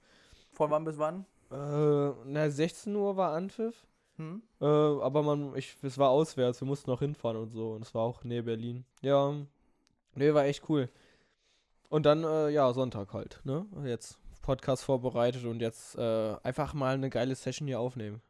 [0.54, 1.26] Von wann bis wann?
[1.51, 3.86] Äh, na, 16 Uhr war Anpfiff.
[4.17, 4.41] Hm?
[4.60, 7.73] Äh, aber man, ich, es war auswärts, wir mussten noch hinfahren und so.
[7.73, 8.86] Und es war auch nähe Berlin.
[9.01, 9.33] Ja,
[10.15, 10.89] nee, war echt cool.
[11.89, 13.65] Und dann, äh, ja, Sonntag halt, ne?
[13.86, 18.21] Jetzt Podcast vorbereitet und jetzt äh, einfach mal eine geile Session hier aufnehmen.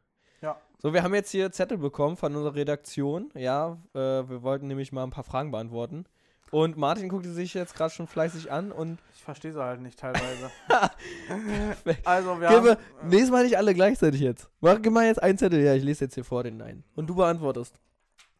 [0.42, 0.60] Ja.
[0.78, 3.30] So, wir haben jetzt hier Zettel bekommen von unserer Redaktion.
[3.34, 6.06] Ja, äh, wir wollten nämlich mal ein paar Fragen beantworten.
[6.50, 9.98] Und Martin guckte sich jetzt gerade schon fleißig an und Ich verstehe sie halt nicht
[9.98, 10.50] teilweise.
[12.04, 13.10] Also, wir Gebe, haben.
[13.10, 14.50] lesen wir nicht alle gleichzeitig jetzt.
[14.60, 16.84] Mach gib mal jetzt einen Zettel, ja, ich lese jetzt hier vor den Nein.
[16.96, 17.74] Und du beantwortest.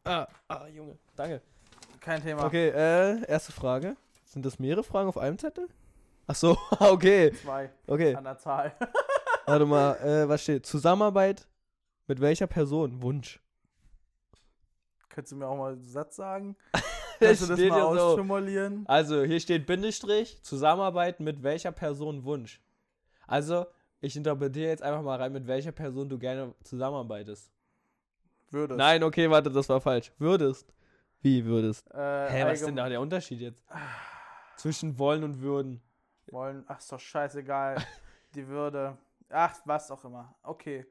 [0.04, 1.42] Ah, ah, Junge, danke.
[2.00, 2.46] Kein Thema.
[2.46, 3.96] Okay, äh, erste Frage.
[4.24, 5.68] Sind das mehrere Fragen auf einem Zettel?
[6.26, 8.14] Ach so, okay, Zwei okay.
[8.14, 8.72] an der Zahl.
[9.46, 10.64] Warte mal, äh, was steht?
[10.66, 11.46] Zusammenarbeit
[12.06, 13.02] mit welcher Person?
[13.02, 13.40] Wunsch.
[15.10, 16.56] Könntest du mir auch mal einen Satz sagen?
[17.20, 18.84] Kannst du das mal ja so.
[18.86, 22.60] Also, hier steht Bindestrich, Zusammenarbeit mit welcher Person Wunsch.
[23.26, 23.66] Also,
[24.00, 27.50] ich interpretiere jetzt einfach mal rein, mit welcher Person du gerne zusammenarbeitest.
[28.50, 28.78] Würdest.
[28.78, 30.12] Nein, okay, warte, das war falsch.
[30.18, 30.72] Würdest.
[31.20, 31.90] Wie würdest?
[31.90, 33.64] Äh, Hä, was ist denn da der Unterschied jetzt?
[34.56, 35.82] Zwischen wollen und würden.
[36.30, 36.64] Wollen.
[36.68, 37.76] Ach, ist doch scheißegal.
[38.34, 38.96] die Würde.
[39.30, 40.34] Ach, was auch immer.
[40.42, 40.86] Okay.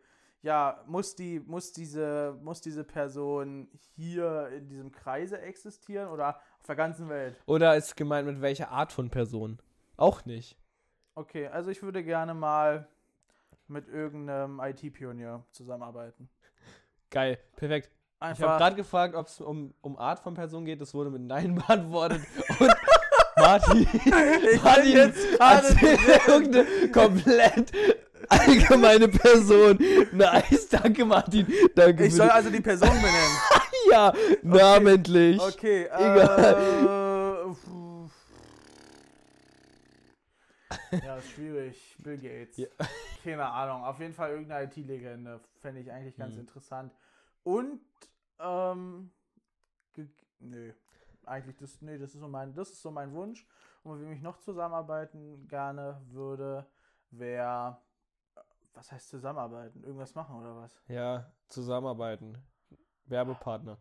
[0.48, 6.66] Ja, muss die, muss diese, muss diese Person hier in diesem Kreise existieren oder auf
[6.66, 7.36] der ganzen Welt?
[7.48, 9.60] Oder ist gemeint mit welcher Art von Person?
[9.98, 10.58] Auch nicht.
[11.16, 12.88] Okay, also ich würde gerne mal
[13.68, 16.30] mit irgendeinem IT-Pionier zusammenarbeiten.
[17.10, 17.90] Geil, perfekt.
[17.90, 18.58] Ich habe Einfach.
[18.58, 20.80] gerade gefragt, ob es um, um Art von Person geht.
[20.80, 22.22] Das wurde mit Nein beantwortet.
[22.58, 22.74] Und
[23.48, 23.88] Martin,
[24.54, 25.68] ich Martin jetzt gerade.
[26.28, 27.72] irgendeine komplett
[28.28, 29.80] allgemeine Person.
[30.12, 31.48] Nice, danke Martin.
[31.74, 33.38] Danke Ich soll also die Person benennen.
[33.92, 35.40] ja, namentlich.
[35.40, 36.54] Okay, Egal.
[36.54, 36.98] äh.
[41.06, 41.96] Ja, ist schwierig.
[42.04, 42.58] Bill Gates.
[42.58, 42.68] Ja.
[43.24, 43.84] Keine Ahnung.
[43.84, 45.42] Auf jeden Fall irgendeine IT-Legende.
[45.62, 46.42] Fände ich eigentlich ganz Hm.
[46.42, 46.94] interessant.
[47.44, 47.82] Und,
[48.40, 49.12] ähm.
[50.40, 50.72] Nö.
[51.28, 53.48] Eigentlich, das, nee, das ist so mein, das ist so mein Wunsch.
[53.84, 56.66] Und mit wem ich noch zusammenarbeiten gerne würde,
[57.12, 57.78] wäre.
[58.74, 59.84] Was heißt zusammenarbeiten?
[59.84, 60.80] Irgendwas machen oder was?
[60.88, 62.38] Ja, zusammenarbeiten.
[63.06, 63.78] Werbepartner.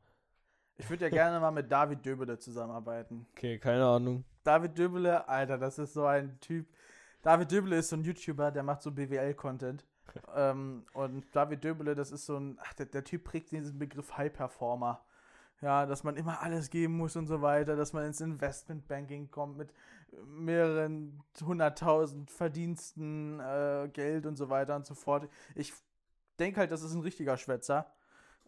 [0.78, 3.26] Ich würde ja gerne mal mit David Döbele zusammenarbeiten.
[3.32, 4.24] Okay, keine Ahnung.
[4.44, 6.66] David Döbele, Alter, das ist so ein Typ.
[7.22, 9.84] David Döbele ist so ein YouTuber, der macht so BWL-Content.
[10.36, 14.16] ähm, und David Döbele, das ist so ein, ach, der, der Typ prägt diesen Begriff
[14.16, 15.04] High Performer.
[15.62, 19.56] Ja, dass man immer alles geben muss und so weiter, dass man ins Investmentbanking kommt
[19.56, 19.72] mit
[20.26, 25.28] mehreren hunderttausend Verdiensten, äh, Geld und so weiter und so fort.
[25.54, 25.72] Ich
[26.38, 27.90] denke halt, das ist ein richtiger Schwätzer.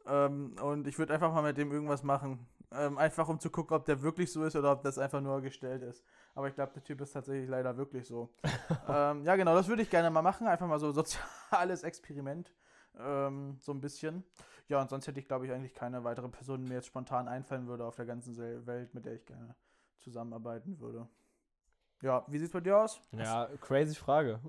[0.07, 2.47] Ähm, und ich würde einfach mal mit dem irgendwas machen.
[2.71, 5.41] Ähm, einfach um zu gucken, ob der wirklich so ist oder ob das einfach nur
[5.41, 6.05] gestellt ist.
[6.35, 8.31] Aber ich glaube, der Typ ist tatsächlich leider wirklich so.
[8.89, 10.47] ähm, ja, genau, das würde ich gerne mal machen.
[10.47, 12.53] Einfach mal so soziales Experiment.
[12.99, 14.25] Ähm, so ein bisschen.
[14.69, 17.29] Ja, und sonst hätte ich, glaube ich, eigentlich keine weitere Person, die mir jetzt spontan
[17.29, 19.55] einfallen würde auf der ganzen Welt, mit der ich gerne
[19.99, 21.09] zusammenarbeiten würde.
[22.03, 23.01] Ja, wie sieht's bei dir aus?
[23.13, 24.41] Ja, crazy Frage.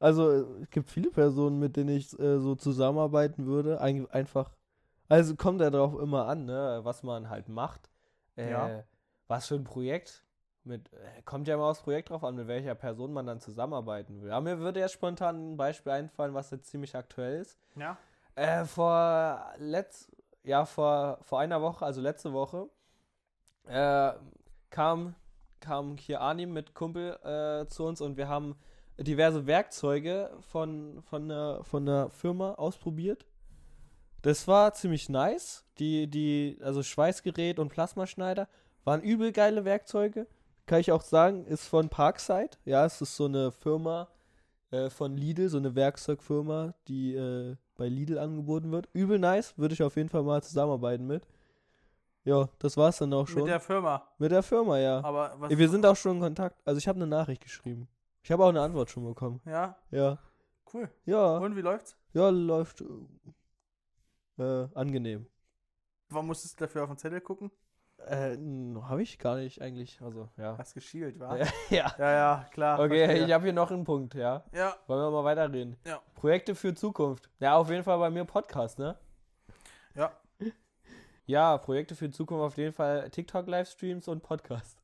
[0.00, 3.80] Also, es gibt viele Personen, mit denen ich äh, so zusammenarbeiten würde.
[3.80, 4.50] Eig einfach.
[5.08, 7.90] Also kommt ja darauf immer an, ne, was man halt macht.
[8.36, 8.84] Äh, Ja.
[9.26, 10.24] Was für ein Projekt.
[10.68, 14.22] Mit, äh, kommt ja immer aufs Projekt drauf an, mit welcher Person man dann zusammenarbeiten
[14.22, 14.30] will.
[14.30, 17.58] Aber mir würde jetzt spontan ein Beispiel einfallen, was jetzt ziemlich aktuell ist.
[17.74, 17.96] Ja.
[18.34, 20.08] Äh, vor letz
[20.48, 22.68] ja, vor, vor einer Woche, also letzte Woche,
[23.66, 24.12] äh,
[24.70, 25.14] kam,
[25.60, 28.56] kam hier Arnim mit Kumpel äh, zu uns und wir haben
[28.98, 33.26] diverse Werkzeuge von, von, der, von der Firma ausprobiert.
[34.22, 35.64] Das war ziemlich nice.
[35.78, 38.48] Die, die, also Schweißgerät und Plasmaschneider
[38.84, 40.26] waren übel geile Werkzeuge.
[40.68, 42.50] Kann ich auch sagen, ist von Parkside.
[42.64, 44.06] Ja, es ist so eine Firma
[44.70, 48.88] äh, von Lidl, so eine Werkzeugfirma, die äh, bei Lidl angeboten wird.
[48.92, 51.26] Übel nice, würde ich auf jeden Fall mal zusammenarbeiten mit.
[52.24, 53.42] Ja, das war's dann auch schon.
[53.42, 54.06] Mit der Firma.
[54.18, 55.02] Mit der Firma, ja.
[55.02, 55.56] Aber was.
[55.56, 56.60] Wir sind auch schon in Kontakt.
[56.66, 57.88] Also ich habe eine Nachricht geschrieben.
[58.22, 59.40] Ich habe auch eine Antwort schon bekommen.
[59.46, 60.18] Ja, Ja.
[60.74, 60.90] cool.
[61.06, 61.38] Ja.
[61.38, 61.96] Und wie läuft's?
[62.12, 62.84] Ja, läuft
[64.36, 65.26] äh, angenehm.
[66.10, 67.50] Warum musstest du dafür auf den Zettel gucken?
[68.06, 68.36] Äh,
[68.82, 70.00] habe ich gar nicht eigentlich.
[70.00, 70.56] Also, ja.
[70.56, 71.36] Hast geschielt, wa?
[71.36, 71.94] Ja, ja.
[71.98, 72.78] Ja, ja, klar.
[72.78, 73.26] Okay, verstehe.
[73.26, 74.44] ich habe hier noch einen Punkt, ja.
[74.52, 75.76] Ja, Wollen wir mal weiterreden?
[75.84, 76.00] Ja.
[76.14, 77.28] Projekte für Zukunft.
[77.40, 78.96] Ja, auf jeden Fall bei mir Podcast, ne?
[79.94, 80.12] ja.
[81.26, 84.80] Ja, Projekte für Zukunft auf jeden Fall TikTok-Livestreams und Podcast.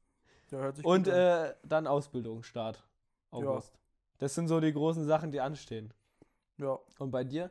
[0.51, 1.19] Der hört sich Und gut an.
[1.47, 2.85] äh, dann Ausbildungsstart.
[3.31, 3.73] August.
[4.19, 5.95] Das sind so die großen Sachen, die anstehen.
[6.59, 6.79] ja.
[6.99, 7.51] Und bei dir?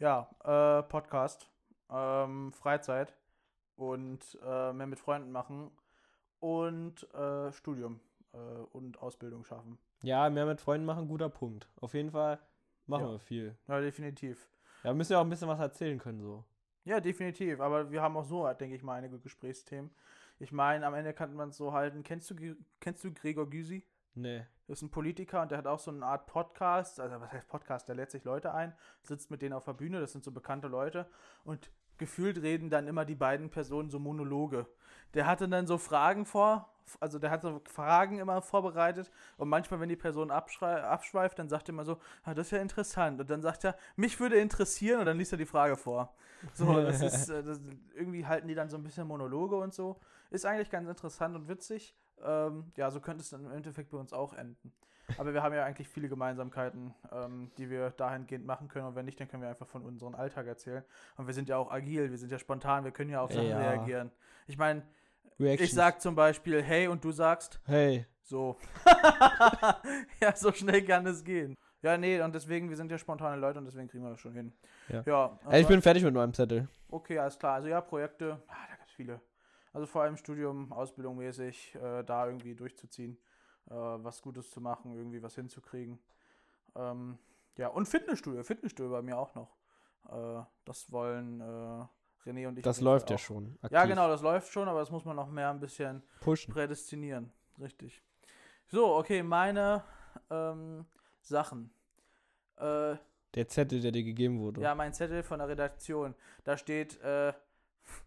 [0.00, 1.48] Ja, äh, Podcast,
[1.88, 3.14] ähm, Freizeit
[3.76, 5.70] und äh, mehr mit Freunden machen
[6.40, 8.00] und äh, Studium
[8.32, 8.36] äh,
[8.72, 9.78] und Ausbildung schaffen.
[10.02, 11.68] Ja, mehr mit Freunden machen, guter Punkt.
[11.80, 12.38] Auf jeden Fall
[12.86, 13.10] machen Ja.
[13.12, 13.56] wir viel.
[13.68, 14.50] Ja, definitiv.
[14.82, 16.44] Ja, wir müssen ja auch ein bisschen was erzählen können, so.
[16.84, 17.60] Ja, definitiv.
[17.60, 19.90] Aber wir haben auch so, denke ich mal, einige Gesprächsthemen.
[20.38, 22.02] Ich meine, am Ende kann man es so halten.
[22.02, 22.34] Kennst du,
[22.80, 23.84] kennst du Gregor Gysi?
[24.14, 24.44] Nee.
[24.68, 27.00] Das ist ein Politiker und der hat auch so eine Art Podcast.
[27.00, 27.88] Also, was heißt Podcast?
[27.88, 29.98] Der lädt sich Leute ein, sitzt mit denen auf der Bühne.
[30.00, 31.08] Das sind so bekannte Leute.
[31.44, 34.66] Und gefühlt reden dann immer die beiden Personen so Monologe.
[35.14, 36.72] Der hatte dann so Fragen vor.
[37.00, 39.10] Also, der hat so Fragen immer vorbereitet.
[39.38, 42.58] Und manchmal, wenn die Person abschweift, dann sagt er immer so: ah, Das ist ja
[42.58, 43.20] interessant.
[43.20, 45.00] Und dann sagt er: Mich würde interessieren.
[45.00, 46.14] Und dann liest er die Frage vor.
[46.54, 47.28] So, das ist.
[47.28, 47.60] Äh, das,
[47.94, 49.98] irgendwie halten die dann so ein bisschen Monologe und so.
[50.30, 51.96] Ist eigentlich ganz interessant und witzig.
[52.22, 54.72] Ähm, ja, so könnte es dann im Endeffekt bei uns auch enden.
[55.18, 58.86] Aber wir haben ja eigentlich viele Gemeinsamkeiten, ähm, die wir dahingehend machen können.
[58.86, 60.84] Und wenn nicht, dann können wir einfach von unserem Alltag erzählen.
[61.16, 63.48] Und wir sind ja auch agil, wir sind ja spontan, wir können ja auf Sachen
[63.48, 63.58] Ja.
[63.58, 64.10] reagieren.
[64.46, 64.82] Ich meine,
[65.38, 68.06] ich sag zum Beispiel hey und du sagst Hey.
[68.22, 68.56] so.
[70.20, 71.56] ja, so schnell kann es gehen.
[71.82, 74.32] Ja, nee, und deswegen, wir sind ja spontane Leute und deswegen kriegen wir das schon
[74.32, 74.52] hin.
[74.88, 75.02] Ja.
[75.06, 76.68] ja Ey, ich bin fertig mit meinem Zettel.
[76.88, 77.54] Okay, alles klar.
[77.54, 79.20] Also ja, Projekte, ah, da gibt es viele.
[79.72, 83.18] Also vor allem Studium, Ausbildung mäßig, äh, da irgendwie durchzuziehen,
[83.68, 85.98] äh, was Gutes zu machen, irgendwie was hinzukriegen.
[86.74, 87.18] Ähm,
[87.56, 89.56] ja, und Fitnessstudio, Fitnessstudio bei mir auch noch.
[90.08, 91.86] Äh, das wollen äh,
[92.28, 92.64] René und ich.
[92.64, 93.58] Das läuft ja schon.
[93.62, 93.90] Ja, aktiv.
[93.94, 96.52] genau, das läuft schon, aber das muss man noch mehr ein bisschen Pushen.
[96.52, 97.32] prädestinieren.
[97.60, 98.02] Richtig.
[98.68, 99.84] So, okay, meine
[100.30, 100.86] ähm,
[101.20, 101.70] Sachen.
[102.56, 102.96] Äh,
[103.34, 104.60] Der Zettel, der dir gegeben wurde.
[104.60, 106.14] Ja, mein Zettel von der Redaktion.
[106.44, 107.32] Da steht äh,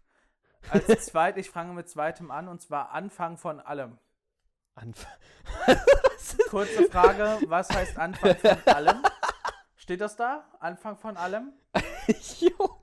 [0.70, 3.98] als zweit, ich fange mit zweitem an und zwar Anfang von allem.
[4.80, 5.12] Anfang.
[6.48, 9.02] Kurze Frage, was heißt Anfang von allem?
[9.76, 10.48] Steht das da?
[10.58, 11.52] Anfang von allem?
[12.38, 12.80] jo.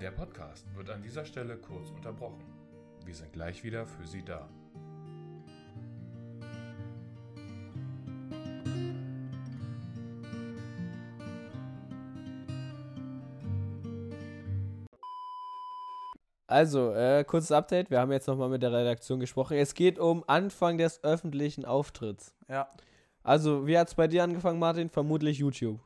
[0.00, 2.44] Der Podcast wird an dieser Stelle kurz unterbrochen.
[3.04, 4.48] Wir sind gleich wieder für Sie da.
[16.52, 17.90] Also, äh, kurzes Update.
[17.90, 19.56] Wir haben jetzt nochmal mit der Redaktion gesprochen.
[19.56, 22.34] Es geht um Anfang des öffentlichen Auftritts.
[22.48, 22.68] Ja.
[23.22, 24.90] Also, wie hat es bei dir angefangen, Martin?
[24.90, 25.80] Vermutlich YouTube.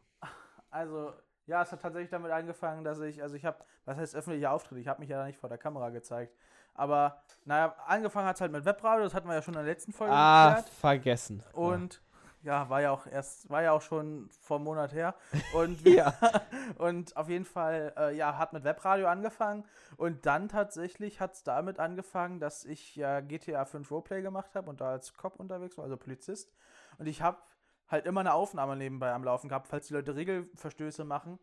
[0.71, 1.13] Also,
[1.47, 4.79] ja, es hat tatsächlich damit angefangen, dass ich, also ich habe, was heißt öffentlicher Auftritt?
[4.79, 6.35] Ich habe mich ja nicht vor der Kamera gezeigt.
[6.75, 9.67] Aber, naja, angefangen hat es halt mit Webradio, das hatten wir ja schon in der
[9.73, 10.69] letzten Folge Ah, geklärt.
[10.75, 11.43] vergessen.
[11.53, 12.03] Und
[12.43, 15.15] ja, war ja auch erst, war ja auch schon vor einem Monat her.
[15.53, 16.15] Und Ja.
[16.79, 19.65] und auf jeden Fall, äh, ja, hat mit Webradio angefangen.
[19.97, 24.71] Und dann tatsächlich hat es damit angefangen, dass ich ja GTA 5 Roleplay gemacht habe
[24.71, 26.53] und da als Cop unterwegs war, also Polizist.
[26.99, 27.39] Und ich habe
[27.89, 31.39] halt immer eine Aufnahme nebenbei am Laufen gehabt, falls die Leute Regelverstöße machen,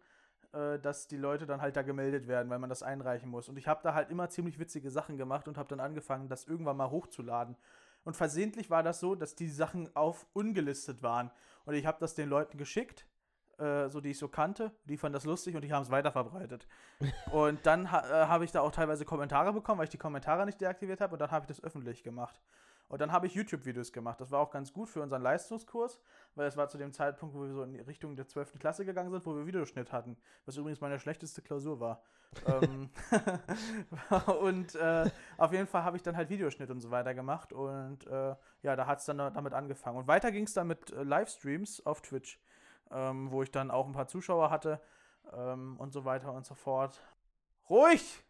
[0.54, 3.50] äh, dass die Leute dann halt da gemeldet werden, weil man das einreichen muss.
[3.50, 6.46] Und ich habe da halt immer ziemlich witzige Sachen gemacht und habe dann angefangen, das
[6.46, 7.56] irgendwann mal hochzuladen.
[8.04, 11.32] Und versehentlich war das so, dass die Sachen auf ungelistet waren.
[11.66, 13.08] Und ich habe das den Leuten geschickt,
[13.58, 14.72] äh, so die ich so kannte.
[14.86, 16.68] Die fanden das lustig und die haben es weiterverbreitet.
[17.32, 20.46] und dann ha äh, habe ich da auch teilweise Kommentare bekommen, weil ich die Kommentare
[20.46, 21.14] nicht deaktiviert habe.
[21.14, 22.42] Und dann habe ich das öffentlich gemacht.
[22.94, 24.22] Und dann habe ich YouTube-Videos gemacht.
[24.22, 26.00] Das war auch ganz gut für unseren Leistungskurs,
[26.36, 28.60] weil es war zu dem Zeitpunkt, wo wir so in Richtung der 12.
[28.60, 30.16] Klasse gegangen sind, wo wir Videoschnitt hatten.
[30.46, 32.04] Was übrigens meine schlechteste Klausur war.
[32.46, 32.92] ähm,
[34.42, 37.52] und äh, auf jeden Fall habe ich dann halt Videoschnitt und so weiter gemacht.
[37.52, 39.98] Und äh, ja, da hat es dann da- damit angefangen.
[39.98, 42.40] Und weiter ging es dann mit äh, Livestreams auf Twitch,
[42.92, 44.80] ähm, wo ich dann auch ein paar Zuschauer hatte
[45.36, 47.02] ähm, und so weiter und so fort.
[47.72, 48.24] Ruhig!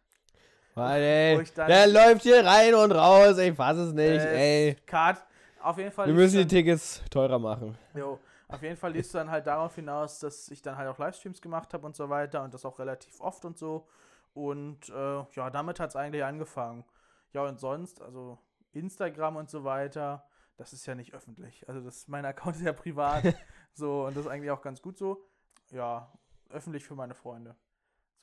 [0.74, 1.44] Mann, ey.
[1.54, 3.38] dann- Der läuft hier rein und raus.
[3.38, 4.74] Ich fass es nicht, Äh, ey.
[4.86, 5.24] Cut.
[5.60, 6.06] Auf jeden Fall.
[6.08, 7.76] Wir müssen die Tickets teurer machen.
[7.94, 10.98] Jo, auf jeden Fall lief es dann halt darauf hinaus, dass ich dann halt auch
[10.98, 13.86] Livestreams gemacht habe und so weiter und das auch relativ oft und so.
[14.34, 16.84] Und äh, ja, damit hat es eigentlich angefangen.
[17.32, 18.38] Ja, und sonst, also
[18.72, 20.24] Instagram und so weiter,
[20.56, 21.66] das ist ja nicht öffentlich.
[21.68, 23.22] Also das, mein Account ist ja privat.
[23.72, 25.24] so, und das ist eigentlich auch ganz gut so.
[25.70, 26.12] Ja,
[26.50, 27.54] öffentlich für meine Freunde.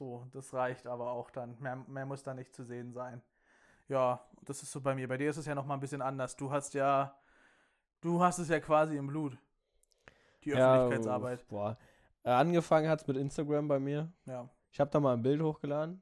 [0.01, 1.55] So, das reicht aber auch dann.
[1.59, 3.21] Mehr, mehr muss da nicht zu sehen sein.
[3.87, 5.07] Ja, das ist so bei mir.
[5.07, 6.35] Bei dir ist es ja nochmal ein bisschen anders.
[6.35, 7.15] Du hast ja,
[8.01, 9.37] du hast es ja quasi im Blut.
[10.43, 11.47] Die Öffentlichkeitsarbeit.
[11.47, 11.77] boah.
[12.23, 14.11] Äh, angefangen hat es mit Instagram bei mir.
[14.25, 14.49] Ja.
[14.71, 16.01] Ich habe da mal ein Bild hochgeladen.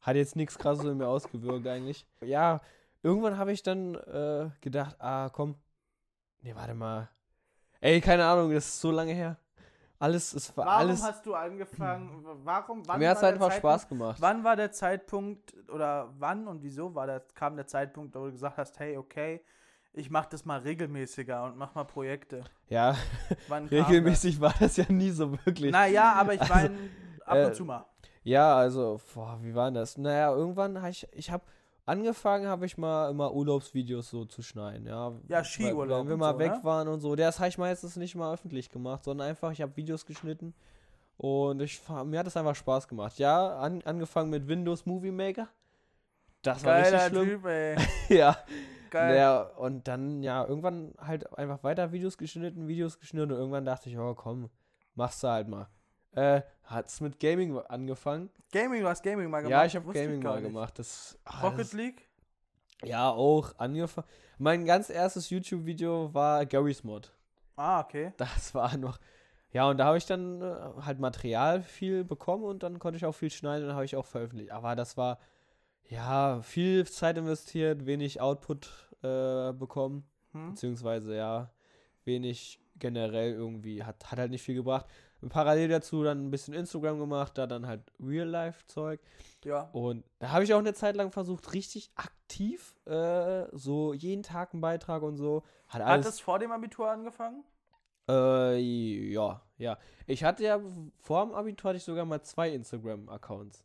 [0.00, 2.04] Hat jetzt nichts krasses in mir ausgewirkt eigentlich.
[2.22, 2.60] Ja,
[3.04, 5.54] irgendwann habe ich dann äh, gedacht, ah, komm.
[6.40, 7.08] Nee, warte mal.
[7.80, 9.38] Ey, keine Ahnung, das ist so lange her.
[10.00, 11.02] Alles, es war Warum alles.
[11.02, 12.24] hast du angefangen?
[12.42, 12.82] Warum?
[12.88, 14.16] Wann Mir hat es einfach Spaß gemacht.
[14.18, 18.32] Wann war der Zeitpunkt oder wann und wieso war der, kam der Zeitpunkt, wo du
[18.32, 19.42] gesagt hast, hey, okay,
[19.92, 22.44] ich mache das mal regelmäßiger und mach mal Projekte?
[22.68, 22.96] Ja,
[23.70, 25.44] regelmäßig war das ja nie so Das?
[25.46, 25.70] wirklich.
[25.70, 26.78] Naja, aber ich Also, meine,
[27.26, 27.84] ab äh, und zu mal.
[28.22, 29.98] Ja, also, boah, wie war denn das?
[29.98, 31.44] Naja, irgendwann habe ich, ich habe
[31.90, 35.12] angefangen, habe ich mal immer Urlaubsvideos so zu schneiden, ja.
[35.28, 36.64] Ja, Skiurlaub Wenn wir mal so, weg ne?
[36.64, 37.16] waren und so.
[37.16, 40.54] Das habe ich meistens nicht mal öffentlich gemacht, sondern einfach, ich habe Videos geschnitten
[41.16, 43.18] und ich, mir hat es einfach Spaß gemacht.
[43.18, 45.48] Ja, an, angefangen mit Windows Movie Maker.
[46.42, 47.28] Das war richtig Geiler schlimm.
[47.28, 47.76] Typ, ey.
[48.08, 48.36] ja.
[48.90, 49.16] Geil.
[49.16, 49.42] ja.
[49.42, 53.98] Und dann, ja, irgendwann halt einfach weiter Videos geschnitten, Videos geschnitten und irgendwann dachte ich,
[53.98, 54.48] oh komm,
[54.94, 55.68] machst du halt mal.
[56.12, 58.30] Äh, hat's mit Gaming angefangen.
[58.52, 59.50] Gaming, du hast Gaming mal gemacht.
[59.50, 60.78] Ja, ich habe Gaming mal gemacht.
[60.78, 62.08] Das, ah, Rocket das, League?
[62.84, 64.06] ja, auch angefangen.
[64.38, 67.12] Mein ganz erstes YouTube-Video war Garry's Mod.
[67.56, 68.12] Ah, okay.
[68.16, 68.98] Das war noch.
[69.52, 73.04] Ja, und da habe ich dann äh, halt Material viel bekommen und dann konnte ich
[73.04, 74.52] auch viel schneiden und habe ich auch veröffentlicht.
[74.52, 75.18] Aber das war,
[75.88, 78.70] ja, viel Zeit investiert, wenig Output
[79.02, 80.04] äh, bekommen.
[80.32, 80.50] Hm?
[80.50, 81.50] Beziehungsweise, ja,
[82.04, 83.82] wenig generell irgendwie.
[83.82, 84.86] Hat, hat halt nicht viel gebracht.
[85.28, 89.00] Parallel dazu dann ein bisschen Instagram gemacht, da dann halt Real-Life-Zeug.
[89.44, 89.68] Ja.
[89.72, 94.52] Und da habe ich auch eine Zeit lang versucht, richtig aktiv, äh, so jeden Tag
[94.52, 95.42] einen Beitrag und so.
[95.68, 96.06] Hat Hat alles.
[96.06, 97.44] das vor dem Abitur angefangen?
[98.08, 99.78] äh, ja, ja.
[100.06, 100.60] Ich hatte ja
[101.00, 103.64] vor dem Abitur hatte ich sogar mal zwei Instagram-Accounts.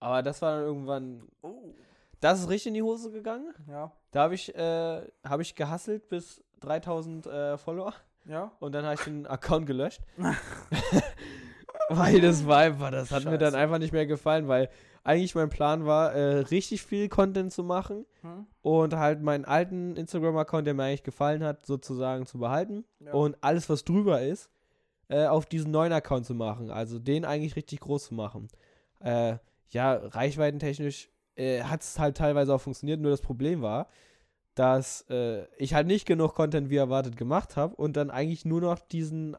[0.00, 1.28] Aber das war dann irgendwann.
[1.42, 1.74] Oh.
[2.20, 3.54] Das ist richtig in die Hose gegangen.
[3.68, 3.92] Ja.
[4.10, 7.94] Da habe ich, äh, habe ich gehasselt bis 3000 äh, Follower.
[8.24, 8.52] Ja.
[8.60, 10.00] Und dann habe ich den Account gelöscht.
[11.88, 13.58] weil das war einfach, das hat mir dann Scheiße.
[13.58, 14.68] einfach nicht mehr gefallen, weil
[15.04, 18.46] eigentlich mein Plan war, äh, richtig viel Content zu machen Hm?
[18.62, 23.12] und halt meinen alten Instagram-Account, der mir eigentlich gefallen hat, sozusagen zu behalten Ja.
[23.12, 24.48] und alles, was drüber ist,
[25.08, 26.70] äh, auf diesen neuen Account zu machen.
[26.70, 28.48] Also den eigentlich richtig groß zu machen.
[29.00, 29.36] Äh,
[29.70, 33.88] ja, reichweitentechnisch äh, hat es halt teilweise auch funktioniert, nur das Problem war,
[34.54, 38.60] dass äh, ich halt nicht genug Content wie erwartet gemacht habe und dann eigentlich nur
[38.60, 39.36] noch diesen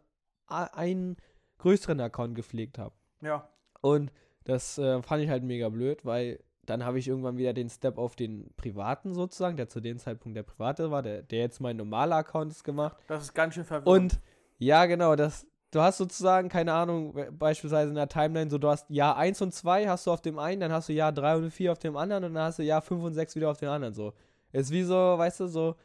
[0.47, 1.17] einen
[1.59, 2.93] größeren Account gepflegt habe.
[3.21, 3.47] ja.
[3.81, 4.11] Und
[4.45, 7.97] das äh, fand ich halt mega blöd, weil dann habe ich irgendwann wieder den Step
[7.97, 11.75] auf den privaten sozusagen, der zu dem Zeitpunkt der private war, der, der jetzt mein
[11.75, 12.95] normaler Account ist gemacht.
[13.07, 14.13] Das ist ganz schön verwirrend.
[14.13, 14.19] Und
[14.57, 18.69] ja, genau, das, du hast sozusagen, keine Ahnung, we- beispielsweise in der Timeline, so du
[18.69, 21.35] hast Jahr 1 und 2 hast du auf dem einen, dann hast du Jahr 3
[21.37, 23.57] und 4 auf dem anderen und dann hast du Jahr 5 und 6 wieder auf
[23.59, 23.93] dem anderen.
[23.93, 24.13] So.
[24.53, 25.75] Ist wie so, weißt du, so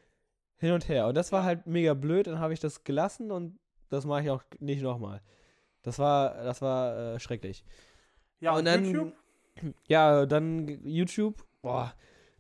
[0.59, 1.09] hin und her.
[1.09, 4.31] Und das war halt mega blöd, dann habe ich das gelassen und das mache ich
[4.31, 5.23] auch nicht nochmal.
[5.83, 7.65] Das war, das war äh, schrecklich.
[8.41, 9.13] ja, und dann, YouTube?
[9.89, 11.45] Ja, dann YouTube.
[11.63, 11.93] Boah,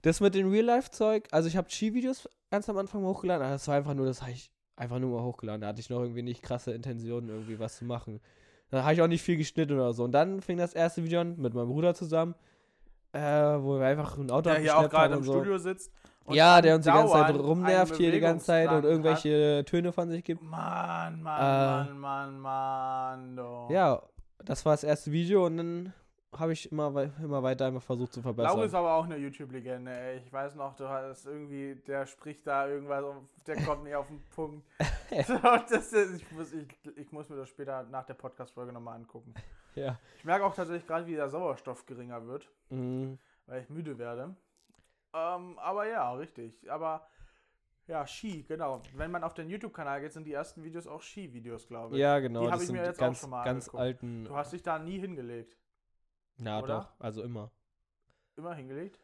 [0.02, 1.26] das mit dem Real-Life-Zeug.
[1.32, 4.30] Also ich habe Ski-Videos ganz am Anfang hochgeladen, aber das war einfach nur, das habe
[4.30, 5.62] ich einfach nur mal hochgeladen.
[5.62, 8.20] Da hatte ich noch irgendwie nicht krasse Intentionen, irgendwie was zu machen.
[8.70, 10.04] Da habe ich auch nicht viel geschnitten oder so.
[10.04, 12.34] Und dann fing das erste Video an mit meinem Bruder zusammen,
[13.12, 15.32] äh, wo wir einfach ein Auto Der hier auch gerade im so.
[15.32, 15.92] Studio sitzt.
[16.28, 19.24] Und Ja, der uns die ganze Zeit rumnervt hier die ganze Zeit und Bewegungsdrang hat.
[19.24, 20.42] irgendwelche Töne von sich gibt.
[20.42, 23.72] Mann, Äh, Mann, Mann, Mann, Mann, du.
[23.72, 24.02] Ja,
[24.44, 25.92] das war das erste Video und dann
[26.36, 28.52] habe ich immer, immer weiter einfach versucht zu verbessern.
[28.52, 30.18] Laura ist aber auch eine YouTube-Legende, ey.
[30.18, 34.06] Ich weiß noch, du hast irgendwie, der spricht da irgendwas, und der kommt nicht auf
[34.08, 34.62] den Punkt.
[35.26, 39.32] so, ist, ich, muss, ich, ich muss mir das später nach der Podcast-Folge nochmal angucken.
[39.74, 39.98] ja.
[40.18, 43.18] Ich merke auch tatsächlich gerade, wie der Sauerstoff geringer wird, Mhm.
[43.46, 44.36] weil ich müde werde.
[45.18, 46.70] Ähm, aber ja, richtig.
[46.70, 47.06] Aber
[47.86, 48.82] ja, Ski, genau.
[48.94, 52.00] Wenn man auf den YouTube-Kanal geht, sind die ersten Videos auch Ski-Videos, glaube ich.
[52.00, 52.42] Ja, genau.
[52.42, 53.80] Die hab das ich mir jetzt auch ganz, schon mal ganz angeguckt.
[53.82, 54.24] alten.
[54.24, 55.56] Du hast dich da nie hingelegt.
[56.36, 56.80] Ja, oder?
[56.80, 57.00] doch.
[57.00, 57.50] Also immer.
[58.36, 59.00] Immer hingelegt?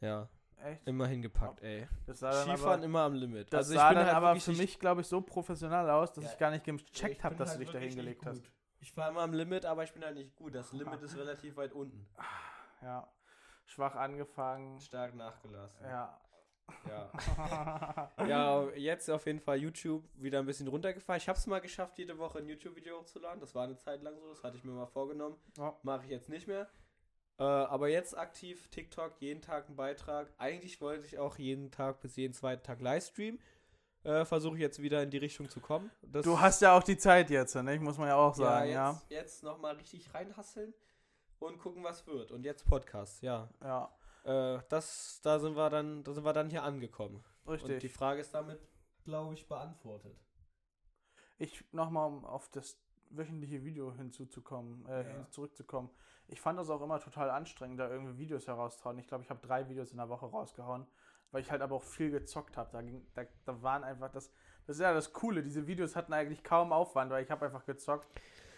[0.00, 0.28] Ja,
[0.64, 0.86] Echt?
[0.88, 1.86] immer hingepackt, ey.
[2.06, 3.52] Das sah dann Skifahren aber, immer am Limit.
[3.52, 6.12] das also ich sah bin dann halt aber für mich, glaube ich, so professionell aus,
[6.12, 8.42] dass Ja, ich gar nicht ich gecheckt habe, dass du halt dich da hingelegt hast.
[8.80, 10.54] Ich fahre immer am Limit, aber ich bin halt nicht gut.
[10.54, 12.08] Das Limit ist relativ weit unten.
[12.82, 13.06] Ja.
[13.72, 14.80] Schwach angefangen.
[14.80, 15.84] Stark nachgelassen.
[15.84, 16.20] Ja.
[16.88, 18.12] Ja.
[18.26, 21.18] ja, jetzt auf jeden Fall YouTube wieder ein bisschen runtergefahren.
[21.18, 23.40] Ich habe es mal geschafft, jede Woche ein YouTube-Video hochzuladen.
[23.40, 25.36] Das war eine Zeit lang so, das hatte ich mir mal vorgenommen.
[25.56, 25.76] Ja.
[25.82, 26.68] Mache ich jetzt nicht mehr.
[27.38, 30.32] Äh, aber jetzt aktiv TikTok, jeden Tag ein Beitrag.
[30.38, 33.38] Eigentlich wollte ich auch jeden Tag bis jeden zweiten Tag Livestream.
[34.04, 35.90] Äh, Versuche ich jetzt wieder in die Richtung zu kommen.
[36.02, 37.78] Das Du hast ja auch die Zeit jetzt, ne?
[37.80, 38.90] Muss man ja auch sagen, ja, ja.
[38.90, 40.74] jetzt, jetzt nochmal richtig reinhasseln
[41.42, 42.30] und gucken, was wird.
[42.30, 43.48] Und jetzt Podcast, ja.
[43.62, 47.24] Ja, Äh, das, da sind wir dann, da sind wir dann hier angekommen.
[47.44, 47.92] Und die richtig.
[47.92, 48.60] Frage ist damit,
[49.04, 50.16] glaube ich, beantwortet.
[51.38, 52.78] Ich nochmal, um auf das
[53.10, 55.28] wöchentliche Video hinzuzukommen, äh, Ja.
[55.30, 55.90] zurückzukommen.
[56.28, 58.98] Ich fand das auch immer total anstrengend, da irgendwie Videos herauszuhauen.
[58.98, 60.86] Ich glaube, ich habe drei Videos in der Woche rausgehauen,
[61.32, 62.70] weil ich halt aber auch viel gezockt habe.
[62.72, 64.32] Da, ging- da, da waren einfach das,
[64.66, 65.42] das ist ja das Coole.
[65.42, 68.08] Diese Videos hatten eigentlich kaum Aufwand, weil ich habe einfach gezockt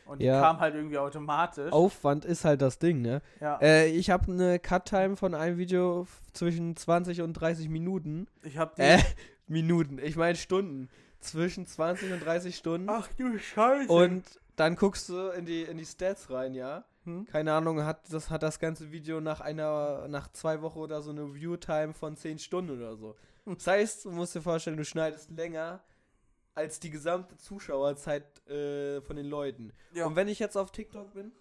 [0.07, 0.41] und die Ja.
[0.41, 1.73] kam halt irgendwie automatisch.
[1.73, 3.23] Aufwand ist halt das Ding, ne?
[3.41, 8.27] Ja, Äh, ich habe eine Cut-Time von einem Video zwischen 20 und 30 Minuten.
[8.43, 8.83] ich habe die.
[8.83, 8.99] Äh,
[9.47, 10.89] Minuten, ich meine Stunden.
[11.21, 12.89] Zwischen 20 und 30 Stunden.
[12.91, 13.91] Ach du Scheiße.
[13.93, 14.25] Und
[14.57, 16.85] dann guckst du in die, in die Stats rein, ja.
[17.05, 17.27] Hm?
[17.27, 21.11] Keine Ahnung, hat das, hat das ganze Video nach einer, nach zwei Wochen oder so
[21.11, 23.17] eine View-Time von 10 Stunden oder so.
[23.45, 23.55] Hm.
[23.57, 25.81] Das heißt, du musst dir vorstellen, du schneidest länger
[26.55, 29.73] als die gesamte Zuschauerzeit äh, von den Leuten.
[29.93, 30.07] Ja.
[30.07, 31.33] Und wenn ich jetzt auf TikTok bin,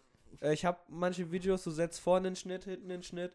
[0.41, 3.34] äh, ich habe manche Videos, du setzt vorne einen Schnitt, hinten einen Schnitt,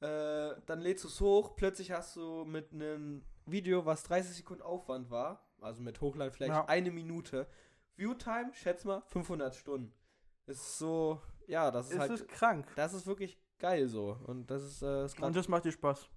[0.00, 4.62] äh, dann lädst du es hoch, plötzlich hast du mit einem Video, was 30 Sekunden
[4.62, 6.64] Aufwand war, also mit Hochladen vielleicht Ja.
[6.66, 7.46] eine Minute,
[7.96, 9.92] Viewtime, schätz mal, 500 Stunden.
[10.46, 12.66] Ist so, ja, das ist, ist halt, es krank.
[12.74, 14.18] das ist wirklich geil so.
[14.26, 16.08] Und das ist, äh, ist Und das macht dir Spaß.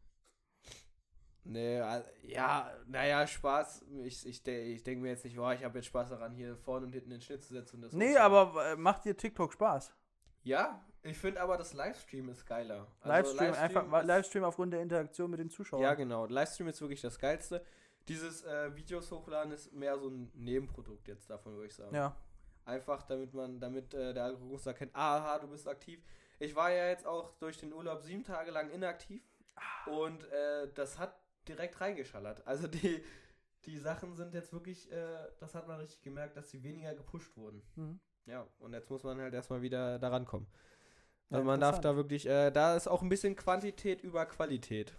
[1.46, 1.78] Nee,
[2.24, 6.10] ja, naja, Spaß, ich, ich, ich denke mir jetzt nicht, boah, ich habe jetzt Spaß
[6.10, 7.78] daran, hier vorne und hinten den Schnitt zu setzen.
[7.78, 9.94] Und das Nee, aber äh, macht dir TikTok Spaß?
[10.44, 12.88] Ja, ich finde aber das Livestream ist geiler.
[13.02, 15.82] Also Livestream, einfach ist- Livestream aufgrund der Interaktion mit den Zuschauern.
[15.82, 16.26] Ja, genau.
[16.26, 17.64] Livestream ist wirklich das Geilste.
[18.08, 21.96] Dieses äh, Videos hochladen ist mehr so ein Nebenprodukt jetzt davon, würde ich sagen.
[21.96, 22.16] Ja.
[22.66, 26.04] Einfach damit man, damit äh, der Algorithmus erkennt, aha, du bist aktiv.
[26.40, 29.24] Ich war ja jetzt auch durch den Urlaub sieben Tage lang inaktiv
[29.88, 31.16] und äh, das hat
[31.48, 32.46] direkt reingeschallert.
[32.48, 33.04] Also die,
[33.66, 37.36] die Sachen sind jetzt wirklich, äh, das hat man richtig gemerkt, dass sie weniger gepusht
[37.38, 37.62] wurden.
[37.76, 38.00] Mhm.
[38.26, 40.48] Ja, und jetzt muss man halt erstmal wieder daran kommen.
[41.30, 44.96] Ja, Also man darf da wirklich, äh, da ist auch ein bisschen Quantität über Qualität.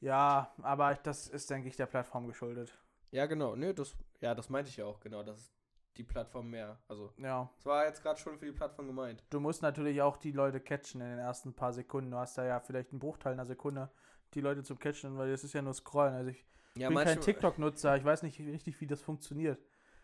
[0.00, 2.76] Ja, aber das ist, denke ich, der Plattform geschuldet.
[3.10, 3.54] Ja, genau.
[3.56, 5.22] Nö, das, ja, das meinte ich ja auch, genau.
[5.22, 5.54] Das ist
[5.96, 6.78] die Plattform mehr.
[6.88, 7.48] Also, Ja.
[7.58, 9.22] es war jetzt gerade schon für die Plattform gemeint.
[9.30, 12.10] Du musst natürlich auch die Leute catchen in den ersten paar Sekunden.
[12.10, 13.90] Du hast da ja vielleicht einen Bruchteil einer Sekunde,
[14.34, 16.14] die Leute zum Catchen, weil das ist ja nur Scrollen.
[16.14, 16.44] Also ich
[16.76, 19.58] Ja, bin kein TikTok-Nutzer, ich weiß nicht richtig, wie das funktioniert.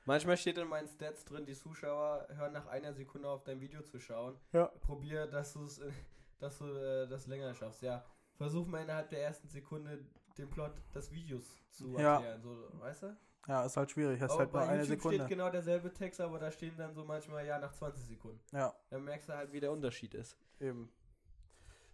[0.05, 3.83] manchmal steht in meinen Stats drin, die Zuschauer hören nach einer Sekunde auf dein Video
[3.83, 4.37] zu schauen.
[4.53, 4.67] Ja.
[4.81, 5.91] Probier, dass, du's, äh,
[6.39, 7.83] dass du äh, das länger schaffst.
[7.83, 8.05] Ja,
[8.37, 10.05] versuch mal innerhalb der ersten Sekunde
[10.39, 12.15] den Plot des Videos zu Ja.
[12.15, 12.41] erklären.
[12.43, 13.17] So, weißt du?
[13.49, 14.21] Ja, ist halt schwierig.
[14.21, 15.17] Hast Aber halt nur bei eine YouTube Sekunde.
[15.19, 18.41] steht genau derselbe Text, aber da stehen dann so manchmal ja nach 20 Sekunden.
[18.53, 20.37] Ja, Dann merkst du halt, wie der Unterschied ist.
[20.61, 20.93] eben.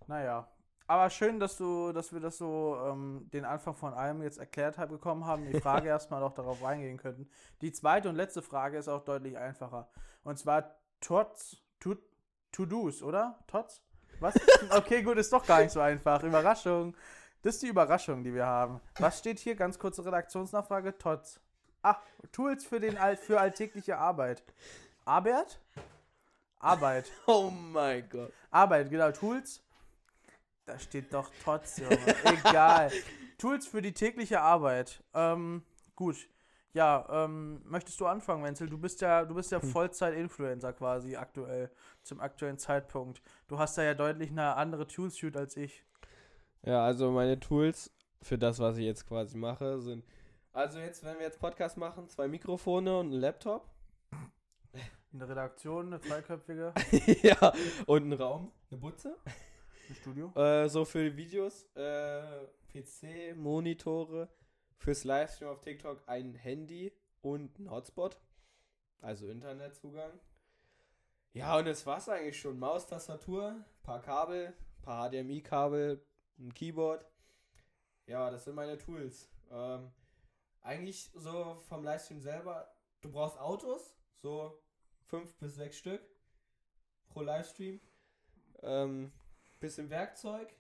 [0.07, 0.49] Naja.
[0.89, 4.79] Aber schön, dass du, dass wir das so ähm, den Anfang von allem jetzt erklärt
[4.79, 5.45] haben, bekommen haben.
[5.51, 7.29] Die Frage erstmal noch darauf eingehen könnten.
[7.61, 9.89] Die zweite und letzte Frage ist auch deutlich einfacher.
[10.23, 11.97] Und zwar Tots, to,
[12.53, 13.39] To-Dos, oder?
[13.47, 13.83] Tots?
[14.21, 14.35] Was?
[14.71, 16.23] Okay, gut, ist doch gar nicht so einfach.
[16.23, 16.97] Überraschung.
[17.43, 18.81] Das ist die Überraschung, die wir haben.
[18.99, 19.55] Was steht hier?
[19.55, 20.97] Ganz kurze Redaktionsnachfrage.
[20.99, 21.41] Tots.
[21.83, 22.01] Ach,
[22.33, 24.43] Tools für, den All für alltägliche Arbeit.
[25.05, 25.61] Arbeit?
[26.59, 27.11] Arbeit.
[27.27, 28.33] Oh mein Gott.
[28.51, 29.63] Arbeit, genau, Tools.
[30.67, 31.97] Da steht doch Tots, Junge.
[32.25, 32.91] Egal.
[33.39, 35.03] Tools für die tägliche Arbeit.
[35.15, 35.63] Ähm,
[35.95, 36.29] gut.
[36.73, 38.69] Ja, ähm, möchtest du anfangen, Wenzel?
[38.69, 41.71] Du bist ja, du bist ja Vollzeit-Influencer quasi aktuell,
[42.03, 43.23] zum aktuellen Zeitpunkt.
[43.47, 45.85] Du hast da ja deutlich eine andere Tools-Shoot als ich.
[46.63, 50.05] Ja, also meine Tools für das, was ich jetzt quasi mache, sind.
[50.53, 53.71] Also jetzt, wenn wir jetzt Podcast machen, zwei Mikrofone und ein Laptop.
[55.15, 56.75] Eine Redaktion, eine zweiköpfige,
[57.23, 57.53] ja,
[57.87, 59.17] und ein Raum, eine Butze.
[59.95, 60.33] Studio.
[60.35, 64.29] Äh, so für die Videos, äh, PC, Monitore,
[64.79, 68.21] fürs Livestream auf TikTok ein Handy und ein Hotspot,
[69.01, 70.13] also Internetzugang.
[71.33, 72.59] Ja, und das war's eigentlich schon.
[72.59, 76.03] Maus, Tastatur, paar Kabel, paar HDMI-Kabel,
[76.39, 77.05] ein Keyboard.
[78.07, 79.29] Ja, das sind meine Tools.
[79.51, 79.91] Ähm,
[80.63, 84.59] eigentlich so vom Livestream selber, du brauchst Autos, so
[85.07, 86.01] fünf bis sechs Stück
[87.09, 87.81] pro Livestream.
[88.63, 89.13] Ähm,
[89.61, 90.55] bisschen Werkzeug.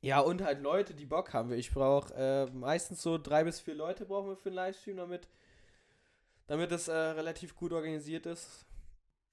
[0.00, 1.52] Ja, und halt Leute, die Bock haben.
[1.52, 5.28] Ich brauche äh, meistens so drei bis vier Leute brauchen wir für einen Livestream, damit,
[6.46, 8.64] damit es äh, relativ gut organisiert ist.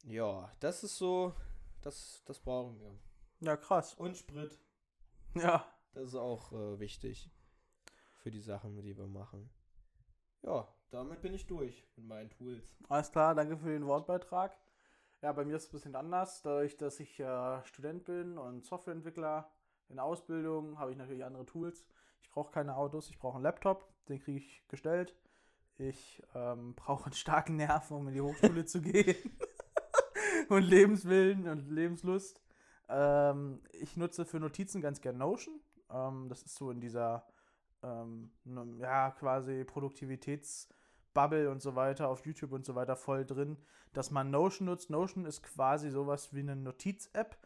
[0.06, 1.34] Ja, das ist so,
[1.82, 2.98] das, das brauchen wir.
[3.42, 3.94] Ja, krass.
[3.94, 4.60] Und Sprit,
[5.36, 7.30] Ja, das ist auch äh, wichtig
[8.20, 9.50] für die Sachen, die wir machen.
[10.44, 12.78] Ja, damit bin ich durch mit meinen Tools.
[12.88, 14.58] Alles klar, danke für den Wortbeitrag.
[15.26, 16.44] Ja, bei mir ist es ein bisschen anders.
[16.44, 19.50] Dadurch, dass ich äh, Student bin und Softwareentwickler
[19.90, 21.88] in Ausbildung, habe ich natürlich andere Tools.
[22.22, 25.16] Ich brauche keine Autos, ich brauche einen Laptop, den kriege ich gestellt.
[25.80, 29.16] Ich ähm, brauche einen starken Nerv, um in die Hochschule zu gehen.
[30.50, 32.40] und Lebenswillen und Lebenslust.
[32.88, 35.60] Ähm, ich nutze für Notizen ganz gern Notion.
[35.90, 37.26] Ähm, das ist so in dieser,
[37.82, 38.30] ähm,
[38.78, 39.66] ja, quasi
[41.16, 43.58] Produktivitätsbubble und so weiter auf YouTube und so weiter voll drin,
[43.94, 44.90] dass man Notion nutzt.
[44.90, 47.38] Notion ist quasi sowas wie eine Notiz-App,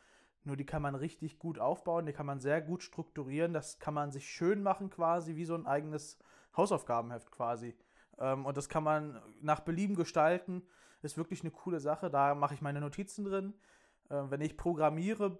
[0.44, 3.94] nur die kann man richtig gut aufbauen, die kann man sehr gut strukturieren, das kann
[3.94, 6.18] man sich schön machen quasi, wie so ein eigenes
[6.58, 7.76] Hausaufgabenheft quasi.
[8.18, 10.64] Ähm, und das kann man nach Belieben gestalten,
[11.02, 13.54] ist wirklich eine coole Sache, da mache ich meine Notizen drin.
[14.10, 15.40] Äh, wenn ich programmiere,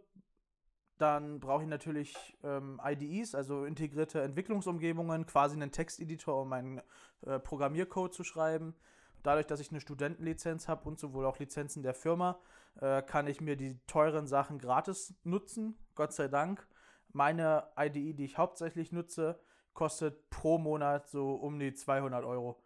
[1.00, 6.82] dann brauche ich natürlich ähm, IDEs, also integrierte Entwicklungsumgebungen, quasi einen Texteditor, um meinen
[7.22, 8.76] äh, Programmiercode zu schreiben.
[9.24, 12.40] Dadurch, dass ich eine Studentenlizenz habe und sowohl auch Lizenzen der Firma,
[12.82, 16.68] äh, kann ich mir die teuren Sachen gratis nutzen, Gott sei Dank.
[17.14, 19.40] Meine IDE, die ich hauptsächlich nutze,
[19.74, 22.62] kostet pro Monat so um die 200 Euro.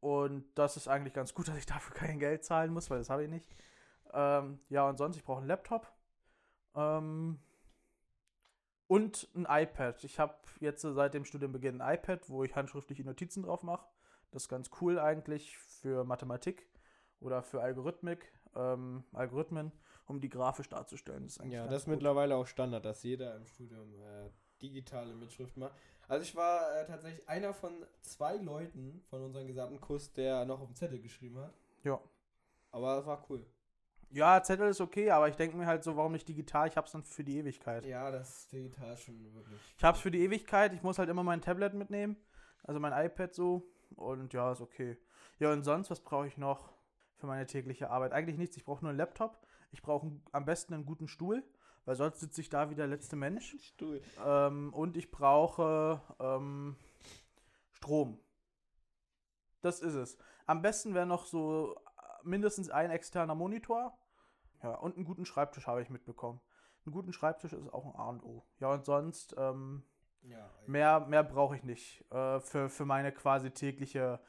[0.00, 3.08] Und das ist eigentlich ganz gut, dass ich dafür kein Geld zahlen muss, weil das
[3.08, 3.48] habe ich nicht.
[4.12, 5.92] Ähm, ja, und sonst, ich brauche einen Laptop.
[6.74, 7.38] Ähm,
[8.88, 10.02] und ein iPad.
[10.02, 13.86] Ich habe jetzt seit dem Studienbeginn ein iPad, wo ich handschriftliche Notizen drauf mache.
[14.32, 16.66] Das ist ganz cool eigentlich für Mathematik
[17.20, 19.72] oder für Algorithmik, ähm, Algorithmen,
[20.06, 21.24] um die grafisch darzustellen.
[21.24, 21.94] Das ist eigentlich Ja, das ist gut.
[21.94, 24.30] mittlerweile auch Standard, dass jeder im Studium äh,
[24.60, 25.74] digitale Mitschrift macht.
[26.08, 30.60] Also ich war äh, tatsächlich einer von zwei Leuten von unserem gesamten Kurs, der noch
[30.60, 31.54] auf dem Zettel geschrieben hat.
[31.84, 32.00] Ja.
[32.70, 33.44] Aber das war cool.
[34.10, 36.66] Ja, Zettel ist okay, aber ich denke mir halt so, warum nicht digital?
[36.68, 37.84] Ich hab's dann für die Ewigkeit.
[37.84, 39.60] Ja, das ist digital schon wirklich.
[39.76, 42.16] Ich hab's für die Ewigkeit, ich muss halt immer mein Tablet mitnehmen,
[42.62, 44.96] also mein iPad so und ja, ist okay.
[45.38, 46.72] Ja, und sonst, was brauche ich noch
[47.16, 48.12] für meine tägliche Arbeit?
[48.12, 51.44] Eigentlich nichts, ich brauche nur einen Laptop, ich brauche am besten einen guten Stuhl,
[51.84, 53.56] weil sonst sitze ich da wie der letzte Mensch.
[53.60, 54.00] Stuhl.
[54.24, 56.76] Ähm, und ich brauche ähm,
[57.72, 58.18] Strom.
[59.60, 60.16] Das ist es.
[60.46, 61.76] Am besten wäre noch so
[62.22, 63.96] mindestens ein externer Monitor.
[64.62, 66.40] Ja, und einen guten Schreibtisch habe ich mitbekommen.
[66.84, 68.44] Einen guten Schreibtisch ist auch ein A und O.
[68.60, 69.84] Ja, und sonst ähm,
[70.22, 74.20] Ja, mehr, mehr brauche ich nicht äh, für, für meine quasi tägliche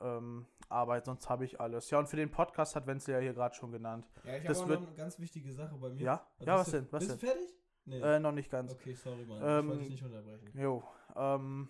[0.00, 1.90] ähm, Arbeit, sonst habe ich alles.
[1.90, 4.08] Ja, und für den Podcast hat Wenzel ja hier gerade schon genannt.
[4.24, 6.00] Ja, ich Das habe auch noch eine ganz wichtige Sache bei mir.
[6.00, 6.26] Ja?
[6.38, 6.88] Also Ja, was du- denn?
[6.92, 7.18] Was bist denn?
[7.18, 7.54] du fertig?
[7.84, 8.00] Nee.
[8.00, 8.72] Äh, noch nicht ganz.
[8.72, 9.40] okay, sorry, Mann.
[9.42, 10.50] Ähm, ich wollte dich nicht unterbrechen.
[10.54, 10.82] Jo,
[11.16, 11.68] ähm,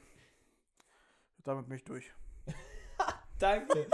[1.45, 2.13] damit bin ich durch.
[3.39, 3.87] Danke.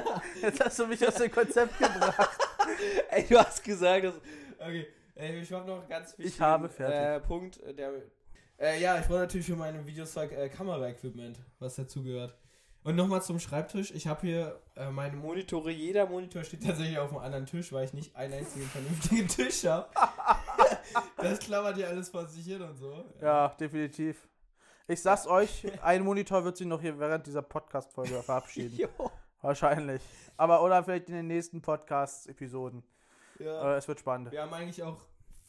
[0.42, 2.38] Jetzt hast du mich aus dem Konzept gebracht.
[3.10, 4.14] Ey, du hast gesagt, dass.
[4.58, 6.98] Okay, ich habe noch ganz wichtigen Ich habe fertig.
[6.98, 7.92] Äh, Punkt, äh, der.
[8.58, 12.36] Äh, ja, ich brauche natürlich für meine Videos äh, Kameraequipment, was dazugehört.
[12.84, 13.92] Und nochmal zum Schreibtisch.
[13.92, 15.70] Ich habe hier äh, meine Monitore.
[15.70, 19.64] Jeder Monitor steht tatsächlich auf einem anderen Tisch, weil ich nicht einen einzigen vernünftigen Tisch
[19.64, 19.88] habe.
[21.16, 23.04] das klappert hier alles vor sich hin und so.
[23.20, 24.28] Ja, definitiv.
[24.88, 28.76] Ich sag's euch, ein Monitor wird sich noch hier während dieser Podcast-Folge verabschieden.
[28.76, 29.10] Jo.
[29.42, 30.02] Wahrscheinlich.
[30.36, 32.82] Aber oder vielleicht in den nächsten Podcast-Episoden.
[33.38, 33.74] Ja.
[33.74, 34.30] Äh, es wird spannend.
[34.30, 34.98] Wir haben eigentlich auch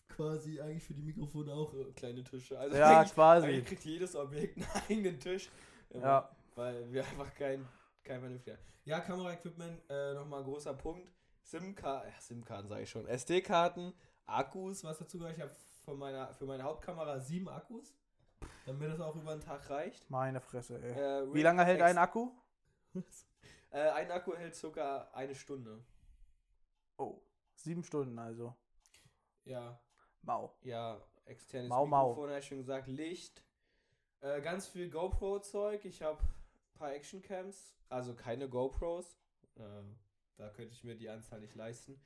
[0.10, 2.58] quasi eigentlich für die Mikrofone auch äh, kleine Tische.
[2.58, 3.48] Also Ja, eigentlich, quasi.
[3.48, 5.50] eigentlich kriegt jedes Objekt einen eigenen Tisch.
[5.92, 6.30] Ja.
[6.56, 7.68] Weil wir einfach kein,
[8.04, 8.58] kein vernünftiger.
[8.86, 11.12] Ja, Kameraequipment, äh, nochmal großer Punkt.
[11.44, 13.06] SIM-Karten, äh, SIM-Karten sage ich schon.
[13.08, 13.94] SD-Karten,
[14.26, 15.36] Akkus, was dazu gehört.
[15.36, 15.52] Ich habe
[15.86, 17.94] für meine, für meine Hauptkamera sieben Akkus,
[18.66, 20.10] damit es auch über den Tag reicht.
[20.10, 20.92] Meine Fresse, ey.
[21.24, 22.32] Äh, Wie lange hält ein Akku?
[23.74, 25.84] Äh, ein Akku hält circa eine Stunde.
[26.98, 27.22] Oh,
[27.56, 28.56] sieben Stunden also.
[29.46, 29.84] Ja,
[30.24, 30.56] Mau.
[30.62, 32.10] Ja, externes Mau, mau.
[32.10, 33.44] Mikrofon, habe ich schon gesagt, Licht,
[34.22, 35.84] äh, ganz viel GoPro-Zeug.
[35.84, 39.18] Ich habe ein paar Actioncams, also keine GoPros.
[39.56, 39.62] Äh,
[40.38, 42.02] da könnte ich mir die Anzahl nicht leisten.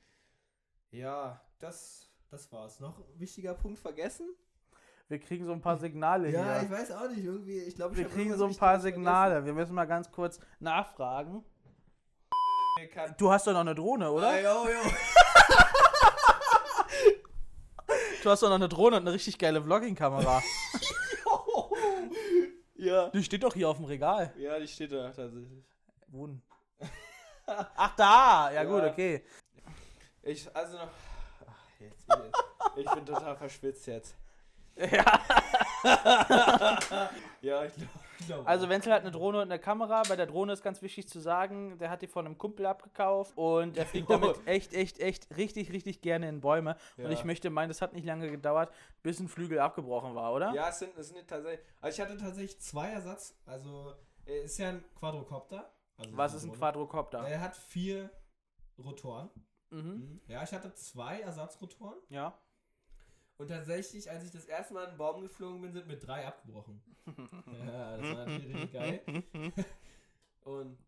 [0.90, 2.80] Ja, das, das war's.
[2.80, 4.28] Noch ein wichtiger Punkt vergessen?
[5.06, 6.70] Wir kriegen so ein paar Signale hier.
[6.70, 7.24] weiß auch nicht.
[7.24, 9.44] Irgendwie, ich glaube, Wir kriegen so ein paar Signale.
[9.44, 11.44] Wir müssen mal ganz kurz nachfragen.
[12.86, 13.14] Kann.
[13.18, 14.28] Du hast doch noch eine Drohne, oder?
[14.28, 14.90] Ah, jo, jo.
[18.22, 20.42] Du hast doch noch eine Drohne und eine richtig geile Vlogging-Kamera.
[22.76, 23.08] ja.
[23.10, 24.32] Die steht doch hier auf dem Regal.
[24.36, 25.64] Ja, die steht da tatsächlich.
[26.08, 26.42] Wohnen.
[27.46, 28.50] Ach, da!
[28.52, 28.90] Ja, gut, Ja.
[28.90, 29.24] okay.
[30.22, 30.88] Ich, also noch.
[31.46, 32.06] Ach, jetzt,
[32.76, 34.14] ich, ich bin total verschwitzt jetzt.
[34.76, 35.20] Ja.
[37.40, 37.88] Ja, ich glaube.
[38.26, 40.02] Glaub, Also Wenzel hat eine Drohne und eine Kamera.
[40.08, 43.32] Bei der Drohne ist ganz wichtig zu sagen, der hat die von einem Kumpel abgekauft
[43.36, 46.76] und der fliegt damit echt, echt, echt richtig, richtig gerne in Bäume.
[46.96, 47.10] Und Ja.
[47.10, 48.72] ich möchte meinen, das hat nicht lange gedauert,
[49.04, 50.52] bis ein Flügel abgebrochen war, oder?
[50.52, 51.64] Ja, es sind, es sind tatsächlich.
[51.80, 53.36] Also ich hatte tatsächlich zwei Ersatz.
[53.46, 53.94] Also
[54.26, 55.72] er ist ja ein Quadrocopter.
[55.96, 56.52] Also Was ist ein.
[56.52, 57.20] Quadrocopter?
[57.26, 58.10] Er hat vier
[58.82, 59.30] Rotoren.
[59.70, 60.20] Mhm.
[60.26, 61.98] Ja, ich hatte zwei Ersatzrotoren.
[62.08, 62.32] Ja.
[63.38, 66.26] Und tatsächlich, als ich das erste Mal in einen Baum geflogen bin, sind mir drei
[66.26, 66.82] abgebrochen.
[67.06, 69.02] ja, das war natürlich richtig geil.
[70.42, 70.78] Und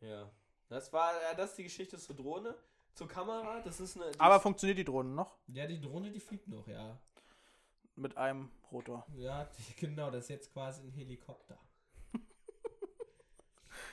[0.00, 0.30] ja,
[0.68, 2.56] das war das ist die Geschichte zur Drohne.
[2.94, 4.10] Zur Kamera, das ist eine.
[4.18, 5.38] Aber funktioniert die Drohne noch?
[5.48, 6.98] ja, die Drohne, die fliegt noch, ja.
[7.94, 9.06] Mit einem Rotor.
[9.14, 11.58] Ja, die, genau, das ist jetzt quasi ein Helikopter.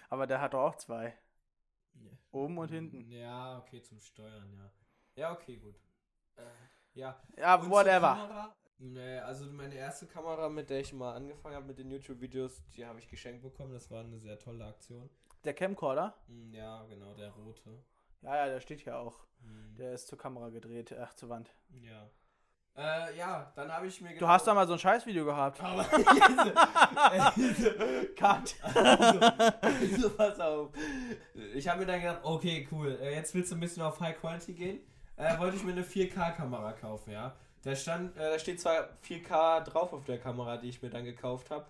[0.10, 1.16] Aber der hat doch auch zwei.
[1.94, 2.12] Ja.
[2.32, 3.12] Oben und hinten.
[3.12, 4.72] Ja, okay, zum Steuern, ja.
[5.16, 5.76] Ja, okay, gut.
[6.36, 6.42] Äh,
[7.00, 7.20] ja.
[7.38, 8.54] Ja, Und whatever.
[8.82, 12.86] Nee, also meine erste Kamera, mit der ich mal angefangen habe mit den YouTube-Videos, die
[12.86, 13.74] habe ich geschenkt bekommen.
[13.74, 15.10] Das war eine sehr tolle Aktion.
[15.44, 16.14] Der Camcorder?
[16.28, 17.84] Hm, Ja, genau, der rote.
[18.22, 19.18] Ja, ja, der steht hier auch.
[19.42, 21.54] Hm, Der ist zur Kamera gedreht, ach, zur Wand.
[21.82, 22.10] Ja.
[22.76, 25.60] Äh, ja, dann habe ich mir Du hast da mal so ein Scheißvideo gehabt.
[25.64, 25.84] Aber
[28.16, 28.56] Cut.
[28.64, 29.20] also,
[29.62, 30.70] also, pass auf.
[31.54, 32.98] Ich habe mir dann gedacht, okay, cool.
[33.02, 34.80] äh, Jetzt willst du ein bisschen auf High Quality gehen.
[35.20, 37.36] Äh, wollte ich mir eine 4K-Kamera kaufen, ja.
[37.64, 41.04] Da stand, äh, da steht zwar 4K drauf auf der Kamera, die ich mir dann
[41.04, 41.66] gekauft habe,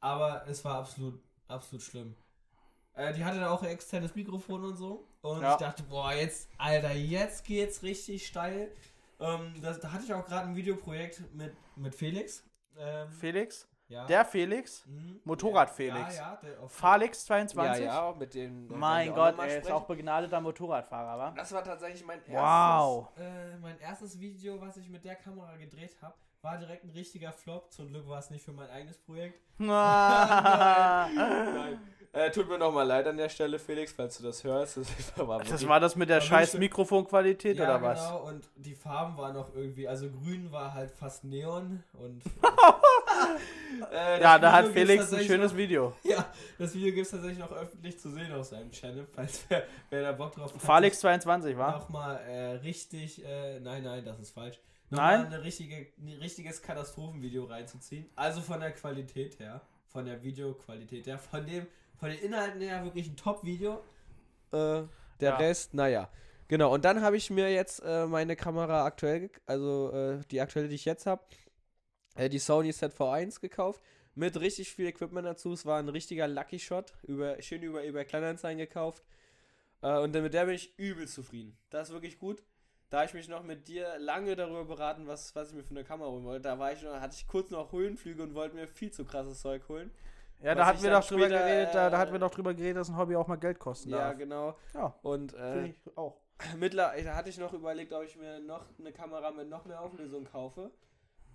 [0.00, 2.16] aber es war absolut, absolut schlimm.
[2.94, 5.06] Äh, die hatte dann auch ein externes Mikrofon und so.
[5.20, 5.52] Und Ja.
[5.52, 8.72] ich dachte, boah, jetzt, Alter, jetzt geht's richtig steil.
[9.20, 12.42] Ähm, das, da hatte ich auch gerade ein Videoprojekt mit, mit Felix.
[12.78, 13.68] Ähm, Felix?
[13.88, 14.06] Ja.
[14.06, 14.84] Der Felix?
[14.86, 15.20] Mhm.
[15.24, 16.16] Motorrad Ja, Felix.
[16.16, 17.84] Ja, ja, der auf Falix 22?
[17.84, 18.68] Ja, ja, mit dem.
[18.68, 21.34] da Mein Gott, noch er ist auch begnadeter Motorradfahrer, wa?
[21.36, 23.08] Das war tatsächlich mein erstes, Wow.
[23.18, 26.14] äh, mein erstes Video, was ich mit der Kamera gedreht habe.
[26.42, 27.72] War direkt ein richtiger Flop.
[27.72, 29.40] Zum Glück war es nicht für mein eigenes Projekt.
[29.58, 31.78] Nein.
[32.12, 34.76] Äh, tut mir nochmal leid an der Stelle, Felix, falls du das hörst.
[34.76, 38.04] Das war, Das war das mit der scheiß wirklich- Mikrofonqualität ja, oder was?
[38.06, 42.22] genau, und die Farben waren auch irgendwie, also grün war halt fast Neon und.
[43.92, 45.96] äh, Ja, da Video hat Felix ein schönes noch, Video.
[46.04, 49.64] Ja, das Video gibt es tatsächlich noch öffentlich zu sehen auf seinem Channel, falls wer,
[49.90, 50.60] wer da Bock drauf hat.
[50.60, 51.72] Falix 22, wa?
[51.72, 54.60] Nochmal äh, richtig, äh, nein, nein, das ist falsch.
[54.90, 55.22] Nein?
[55.22, 58.06] Nochmal eine richtige, ein richtiges Katastrophenvideo reinzuziehen.
[58.16, 61.66] Also von der Qualität her, von der Videoqualität her, von dem,
[61.98, 63.80] von den Inhalten her wirklich ein Top-Video.
[64.52, 64.82] Äh,
[65.20, 65.36] der Ja.
[65.36, 66.08] Rest, naja.
[66.48, 70.68] Genau, und dann habe ich mir jetzt äh, meine Kamera aktuell, also äh, die aktuelle,
[70.68, 71.22] die ich jetzt habe,
[72.14, 73.80] äh, die Sony ZV1 gekauft.
[74.16, 75.52] mit richtig viel Equipment dazu.
[75.52, 79.02] Es war ein richtiger Lucky Shot, über, schön über eBay Kleinanzeigen gekauft.
[79.82, 81.56] Äh, und mit der bin ich übel zufrieden.
[81.70, 82.42] Das ist wirklich gut.
[82.90, 85.82] Da ich mich noch mit dir lange darüber beraten, was, was ich mir für eine
[85.82, 86.42] Kamera holen wollte.
[86.42, 89.40] Da war ich noch, hatte ich kurz noch Höhenflüge und wollte mir viel zu krasses
[89.40, 89.90] Zeug holen.
[90.42, 92.76] Ja, da hatten wir doch drüber geredet, da, da äh, hatten wir doch drüber geredet,
[92.76, 94.18] dass ein Hobby auch mal Geld kosten Ja, darf.
[94.18, 94.56] genau.
[94.74, 96.20] Ja, Und äh, ich auch.
[96.58, 99.80] mittlerweile da hatte ich noch überlegt, ob ich mir noch eine Kamera mit noch mehr
[99.80, 100.70] Auflösung kaufe.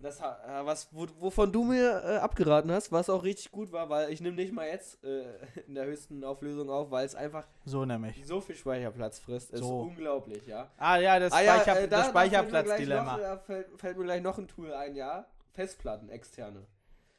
[0.02, 3.72] Das, ha- äh, was, wo, wovon du mir äh, abgeraten hast, was auch richtig gut
[3.74, 5.26] war, weil ich nehme nicht mal jetzt äh,
[5.68, 8.26] in der höchsten Auflösung auf, weil es einfach So nämlich.
[8.26, 9.52] so viel Speicherplatz frisst.
[9.52, 9.82] Ist So.
[9.82, 10.72] unglaublich, ja.
[10.78, 13.12] Ah ja, das, Ah ja, Speicher, äh, da- das Speicherplatzdilemma.
[13.14, 15.26] noch- Da fällt, fällt mir gleich noch ein Tool ein, ja.
[15.52, 16.66] Festplatten, externe.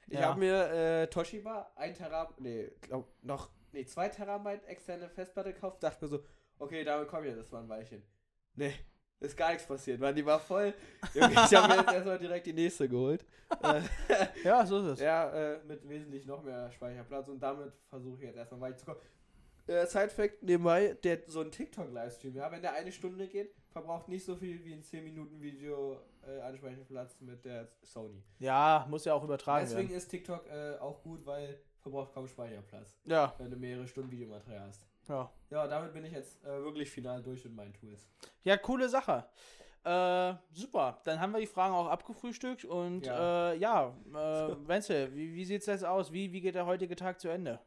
[0.08, 0.28] Ich Ja.
[0.28, 5.82] habe mir äh, Toshiba 1 Terabyte, nee, glaub, noch, nee, 2 Terabyte externe Festplatte gekauft,
[5.82, 6.20] dachte mir so,
[6.58, 8.02] okay, damit komme ich jetzt mal ein Weilchen.
[8.54, 8.72] Nee,
[9.20, 10.72] ist gar nichts passiert, weil die war voll.
[11.14, 13.24] Ich habe mir jetzt erstmal direkt die nächste geholt.
[14.44, 15.00] Ja, so ist es.
[15.00, 19.02] ja, äh, mit wesentlich noch mehr Speicherplatz und damit versuche ich jetzt erstmal weiterzukommen.
[19.66, 24.24] Äh, Side-Fact nebenbei, der, so ein TikTok-Livestream, ja, wenn der eine Stunde geht, verbraucht nicht
[24.24, 28.22] so viel wie ein 10-Minuten-Video äh, an Speicherplatz mit der Sony.
[28.38, 29.98] Ja, muss ja auch übertragen Deswegen werden.
[29.98, 34.66] ist TikTok äh, auch gut, weil verbraucht kaum Speicherplatz, Ja, wenn du mehrere Stunden Videomaterial
[34.68, 34.86] hast.
[35.10, 35.30] Ja.
[35.50, 38.08] Ja, damit bin ich jetzt äh, wirklich final durch mit meinen Tools.
[38.44, 39.26] Ja, coole Sache.
[39.82, 41.00] Äh, super.
[41.04, 45.44] Dann haben wir die Fragen auch abgefrühstückt und ja, äh, ja äh, Wenzel, wie, wie
[45.44, 46.12] sieht's jetzt aus?
[46.12, 47.58] Wie, wie geht der heutige Tag zu Ende?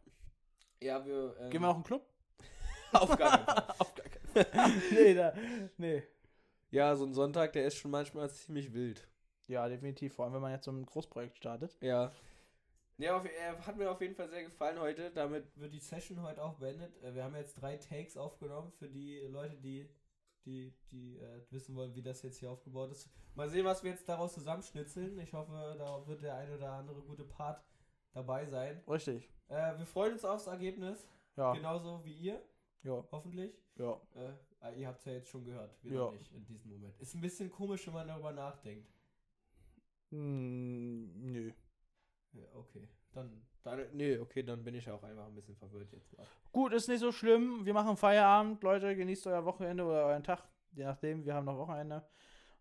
[0.81, 1.35] Ja, wir.
[1.39, 2.05] Ähm, Gehen wir noch in den Club?
[2.93, 3.65] auf gar keinen Fall.
[3.79, 4.05] Auf gar
[4.45, 5.33] keinen Nee, da,
[5.77, 6.03] nee.
[6.69, 9.07] Ja, so ein Sonntag, der ist schon manchmal ziemlich wild.
[9.47, 10.15] Ja, definitiv.
[10.15, 11.75] Vor allem, wenn man jetzt so ein Großprojekt startet.
[11.81, 12.11] Ja.
[12.97, 13.29] Ja, auf, äh,
[13.65, 15.11] hat mir auf jeden Fall sehr gefallen heute.
[15.11, 16.95] Damit wird die Session heute auch beendet.
[17.03, 19.89] Äh, wir haben jetzt drei Takes aufgenommen für die Leute, die,
[20.45, 23.09] die, die äh, wissen wollen, wie das jetzt hier aufgebaut ist.
[23.35, 25.17] Mal sehen, was wir jetzt daraus zusammenschnitzeln.
[25.19, 27.63] Ich hoffe, da wird der ein oder andere gute Part
[28.13, 28.83] dabei sein.
[28.87, 29.27] Richtig.
[29.47, 31.09] Äh, wir freuen uns aufs Ergebnis.
[31.35, 31.53] Ja.
[31.53, 32.41] Genauso wie ihr,
[32.83, 33.03] Ja.
[33.11, 33.59] hoffentlich.
[33.75, 33.99] Ja.
[34.61, 35.75] Äh, ihr habt es ja jetzt schon gehört.
[35.81, 36.11] Wir Ja.
[36.11, 36.97] nicht in diesem Moment.
[36.99, 38.87] Ist ein bisschen komisch, wenn man darüber nachdenkt.
[40.11, 41.51] Hm, nö.
[42.33, 42.87] Ja, okay.
[43.13, 46.15] Dann, dann, nee, okay, dann bin ich auch einfach ein bisschen verwirrt jetzt.
[46.51, 47.65] Gut, ist nicht so schlimm.
[47.65, 48.63] Wir machen Feierabend.
[48.63, 50.43] Leute, genießt euer Wochenende oder euren Tag.
[50.73, 52.03] Je nachdem, wir haben noch Wochenende,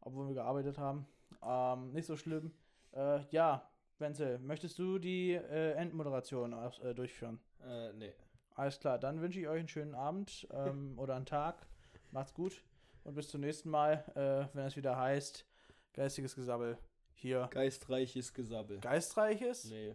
[0.00, 1.06] obwohl wir gearbeitet haben.
[1.42, 2.52] Ähm, nicht so schlimm.
[2.92, 3.66] Äh, ja,
[3.98, 7.40] Wenzel, möchtest du die äh, Endmoderation aus, äh, durchführen?
[7.64, 8.12] Äh, nee.
[8.54, 11.66] Alles klar, dann wünsche ich euch einen schönen Abend ähm, oder einen Tag.
[12.10, 12.62] Macht's gut
[13.04, 15.46] und bis zum nächsten Mal, äh, wenn es wieder heißt,
[15.94, 16.76] geistiges Gesabbel
[17.14, 17.48] hier.
[17.50, 18.78] Geistreiches Gesabbel.
[18.80, 19.64] Geistreiches?
[19.64, 19.94] Nee,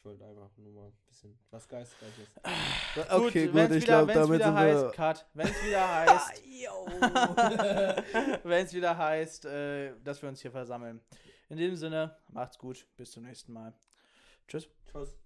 [0.00, 2.28] ich wollte einfach nur mal ein bisschen was Geistreiches.
[2.94, 6.42] Gut, wenn's wieder, wenn's wieder heißt, Cut, wenn es wieder heißt,
[8.44, 11.00] wenn es wieder heißt, äh, dass wir uns hier versammeln.
[11.48, 13.74] In dem Sinne, macht's gut, bis zum nächsten Mal.
[14.48, 14.68] Tschüss.
[14.90, 15.18] Tschüss.